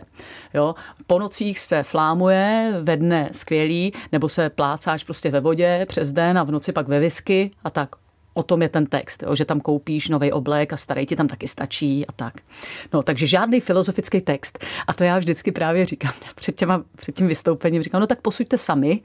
Jo? 0.54 0.76
Po 1.08 1.20
nocích 1.20 1.60
se 1.60 1.84
flámuje, 1.84 2.74
ve 2.82 2.98
dne 2.98 3.30
skvělý, 3.32 3.94
nebo 4.12 4.30
se 4.30 4.50
plácáš 4.50 5.04
prostě 5.04 5.32
ve 5.32 5.40
vodě 5.40 5.86
přes 5.90 6.12
den 6.12 6.38
a 6.38 6.44
v 6.44 6.52
noci 6.52 6.72
pak 6.72 6.88
ve 6.88 7.00
whisky 7.00 7.52
a 7.64 7.70
tak 7.70 7.90
o 8.34 8.44
tom 8.44 8.62
je 8.62 8.70
ten 8.70 8.86
text, 8.86 9.24
jo, 9.24 9.36
že 9.36 9.46
tam 9.46 9.60
koupíš 9.60 10.10
nový 10.10 10.32
oblek 10.32 10.74
a 10.74 10.78
starý 10.78 11.06
ti 11.06 11.16
tam 11.16 11.28
taky 11.28 11.48
stačí 11.48 12.08
a 12.08 12.12
tak. 12.12 12.34
No, 12.94 13.04
takže 13.04 13.28
žádný 13.28 13.60
filozofický 13.60 14.22
text. 14.22 14.66
A 14.88 14.94
to 14.94 15.04
já 15.04 15.18
vždycky 15.20 15.52
právě 15.52 15.86
říkám 15.86 16.14
před, 16.36 16.56
těma, 16.56 16.84
před 16.96 17.16
tím 17.16 17.28
vystoupením, 17.28 17.84
říkám, 17.84 18.02
no 18.02 18.08
tak 18.08 18.22
posuďte 18.22 18.58
sami, 18.58 19.02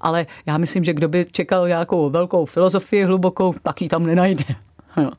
ale 0.00 0.26
já 0.46 0.58
myslím, 0.58 0.84
že 0.84 0.94
kdo 0.94 1.08
by 1.08 1.26
čekal 1.32 1.68
nějakou 1.68 2.10
velkou 2.10 2.44
filozofii 2.44 3.04
hlubokou, 3.04 3.54
tak 3.62 3.82
ji 3.82 3.88
tam 3.88 4.06
nenajde. 4.06 4.44
No. 4.96 5.10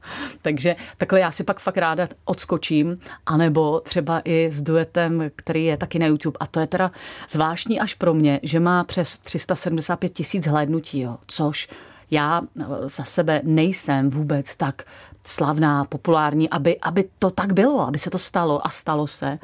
Takže 0.42 0.76
takhle 0.98 1.20
já 1.20 1.32
si 1.32 1.44
pak 1.44 1.60
fakt 1.60 1.78
ráda 1.78 2.08
odskočím, 2.26 3.00
anebo 3.26 3.80
třeba 3.80 4.22
i 4.26 4.52
s 4.52 4.62
duetem, 4.62 5.32
který 5.36 5.66
je 5.66 5.78
taky 5.78 6.00
na 6.00 6.08
YouTube. 6.08 6.38
A 6.40 6.48
to 6.48 6.60
je 6.60 6.68
teda 6.68 6.92
zvláštní 7.30 7.80
až 7.80 7.94
pro 7.94 8.14
mě, 8.14 8.40
že 8.44 8.60
má 8.60 8.84
přes 8.84 9.18
375 9.18 10.10
tisíc 10.10 10.48
hlédnutí, 10.48 11.00
jo, 11.00 11.18
což 11.28 11.70
já 12.12 12.42
za 12.86 13.04
sebe 13.04 13.42
nejsem 13.44 14.10
vůbec 14.10 14.56
tak 14.56 14.84
slavná, 15.26 15.86
populární, 15.86 16.50
aby, 16.50 16.80
aby 16.80 17.06
to 17.20 17.30
tak 17.30 17.54
bylo, 17.54 17.82
aby 17.82 18.00
se 18.00 18.10
to 18.10 18.18
stalo 18.18 18.68
a 18.68 18.70
stalo 18.70 19.08
se. 19.08 19.40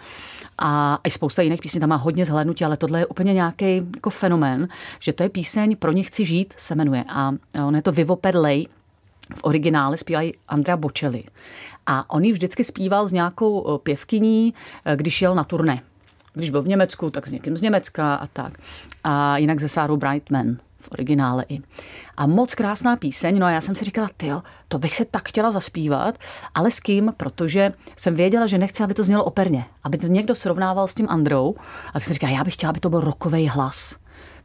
A 0.57 0.99
i 1.03 1.09
spousta 1.09 1.41
jiných 1.41 1.61
písní 1.61 1.79
tam 1.79 1.89
má 1.89 1.95
hodně 1.95 2.25
zhlédnutí, 2.25 2.65
ale 2.65 2.77
tohle 2.77 2.99
je 2.99 3.05
úplně 3.05 3.33
nějaký 3.33 3.75
jako 3.95 4.09
fenomén, 4.09 4.67
že 4.99 5.13
to 5.13 5.23
je 5.23 5.29
píseň 5.29 5.75
Pro 5.75 5.91
ně 5.91 6.03
chci 6.03 6.25
žít 6.25 6.53
se 6.57 6.75
jmenuje 6.75 7.03
a 7.09 7.33
on 7.67 7.75
je 7.75 7.81
to 7.81 7.91
Vivo 7.91 8.15
per 8.15 8.37
Lei, 8.37 8.67
v 9.35 9.43
originále 9.43 9.97
zpívají 9.97 10.33
Andrea 10.47 10.77
Bocelli. 10.77 11.23
A 11.85 12.09
on 12.09 12.23
ji 12.23 12.33
vždycky 12.33 12.63
zpíval 12.63 13.07
s 13.07 13.11
nějakou 13.11 13.75
eh, 13.75 13.79
pěvkyní, 13.83 14.53
eh, 14.85 14.95
když 14.95 15.21
jel 15.21 15.35
na 15.35 15.43
turné. 15.43 15.81
Když 16.33 16.49
byl 16.49 16.61
v 16.61 16.67
Německu, 16.67 17.09
tak 17.09 17.27
s 17.27 17.31
někým 17.31 17.57
z 17.57 17.61
Německa 17.61 18.15
a 18.15 18.27
tak. 18.27 18.53
A 19.03 19.37
jinak 19.37 19.59
ze 19.59 19.69
Sarou 19.69 19.97
Brightman 19.97 20.57
v 20.85 20.91
originále 20.91 21.45
i. 21.49 21.59
A 22.17 22.27
moc 22.27 22.55
krásná 22.55 22.95
píseň, 22.95 23.39
no 23.39 23.45
a 23.45 23.51
já 23.51 23.61
jsem 23.61 23.75
si 23.75 23.85
říkala, 23.85 24.09
ty 24.17 24.31
to 24.67 24.79
bych 24.79 24.95
se 24.95 25.05
tak 25.05 25.29
chtěla 25.29 25.51
zaspívat, 25.51 26.15
ale 26.55 26.71
s 26.71 26.79
kým, 26.79 27.13
protože 27.17 27.71
jsem 27.95 28.15
věděla, 28.15 28.47
že 28.47 28.57
nechci, 28.57 28.83
aby 28.83 28.93
to 28.93 29.03
znělo 29.03 29.23
operně, 29.23 29.65
aby 29.83 29.97
to 29.97 30.07
někdo 30.07 30.35
srovnával 30.35 30.87
s 30.87 30.93
tím 30.93 31.07
Androu. 31.09 31.55
A 31.87 31.91
tak 31.91 32.03
jsem 32.03 32.13
říkala, 32.13 32.33
já 32.33 32.43
bych 32.43 32.53
chtěla, 32.53 32.69
aby 32.69 32.79
to 32.79 32.89
byl 32.89 32.99
rokový 32.99 33.47
hlas. 33.47 33.95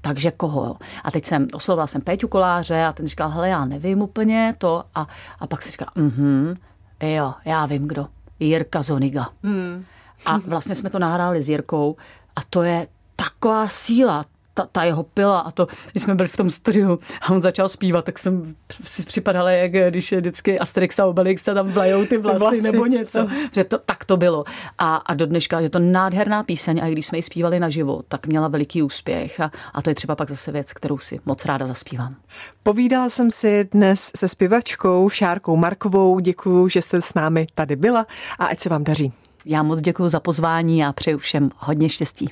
Takže 0.01 0.31
koho? 0.31 0.77
A 1.05 1.11
teď 1.11 1.25
jsem 1.25 1.47
oslovila 1.53 1.87
jsem 1.87 2.01
Péťu 2.01 2.29
Koláře 2.29 2.85
a 2.85 2.93
ten 2.93 3.07
říkal, 3.07 3.31
hele, 3.31 3.49
já 3.49 3.65
nevím 3.65 4.03
úplně 4.03 4.55
to. 4.59 4.85
A, 4.95 5.07
a 5.39 5.47
pak 5.47 5.63
si 5.63 5.71
říkal, 5.71 5.89
mhm, 5.95 6.55
jo, 7.01 7.35
já 7.45 7.67
vím 7.67 7.89
kdo. 7.89 8.07
Jirka 8.41 8.83
Zoniga. 8.83 9.29
Mm. 9.43 9.85
A 10.27 10.39
vlastně 10.39 10.75
jsme 10.75 10.91
to 10.91 10.99
nahráli 10.99 11.43
s 11.43 11.49
Jirkou 11.49 11.97
a 12.37 12.41
to 12.51 12.63
je 12.63 12.87
taková 13.17 13.69
síla, 13.69 14.25
ta, 14.55 14.69
ta 14.73 14.85
jeho 14.85 15.03
pila 15.03 15.39
a 15.41 15.51
to, 15.51 15.67
když 15.93 16.03
jsme 16.03 16.15
byli 16.15 16.29
v 16.29 16.37
tom 16.37 16.51
studiu 16.51 16.99
a 17.21 17.31
on 17.31 17.43
začal 17.43 17.69
zpívat, 17.69 18.05
tak 18.05 18.19
jsem 18.19 18.55
si 18.85 19.03
připadala, 19.03 19.51
jak 19.51 19.73
když 19.91 20.13
je 20.13 20.21
vždycky 20.21 20.59
Asterix 20.59 20.99
a 20.99 21.07
Obelix 21.07 21.49
a 21.49 21.55
tam 21.55 21.69
vlajou 21.69 22.05
ty 22.05 22.19
vlasy, 22.19 22.39
vlasy. 22.39 22.63
nebo 22.63 22.87
něco. 22.87 23.27
Že 23.53 23.65
to, 23.65 23.79
tak 23.79 24.05
to 24.05 24.17
bylo. 24.17 24.45
A, 24.79 24.97
a 24.97 25.15
do 25.15 25.27
dneška 25.27 25.61
je 25.61 25.71
to 25.71 25.79
nádherná 25.79 26.43
píseň 26.43 26.81
a 26.83 26.89
když 26.89 27.07
jsme 27.07 27.19
ji 27.19 27.23
zpívali 27.23 27.61
naživo, 27.61 28.01
tak 28.09 28.27
měla 28.27 28.49
veliký 28.49 28.83
úspěch 28.83 29.41
a, 29.41 29.51
a 29.75 29.83
to 29.83 29.91
je 29.91 29.95
třeba 29.95 30.17
pak 30.17 30.29
zase 30.29 30.53
věc, 30.53 30.73
kterou 30.73 30.99
si 30.99 31.21
moc 31.27 31.45
ráda 31.45 31.67
zaspívám. 31.67 32.15
Povídala 32.63 33.09
jsem 33.09 33.31
si 33.31 33.69
dnes 33.73 34.11
se 34.17 34.29
zpěvačkou 34.29 35.09
Šárkou 35.09 35.57
Markovou. 35.57 36.21
Děkuji, 36.21 36.69
že 36.69 36.83
jste 36.83 37.03
s 37.03 37.15
námi 37.15 37.47
tady 37.55 37.77
byla 37.77 38.07
a 38.39 38.47
ať 38.47 38.61
se 38.61 38.69
vám 38.69 38.85
daří. 38.85 39.13
Já 39.45 39.63
moc 39.63 39.81
děkuji 39.81 40.09
za 40.09 40.21
pozvání 40.21 40.85
a 40.85 40.93
přeju 40.93 41.19
všem 41.19 41.51
hodně 41.59 41.89
štěstí. 41.89 42.31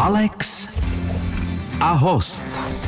Alex 0.00 0.68
a 1.80 1.96
host. 1.96 2.87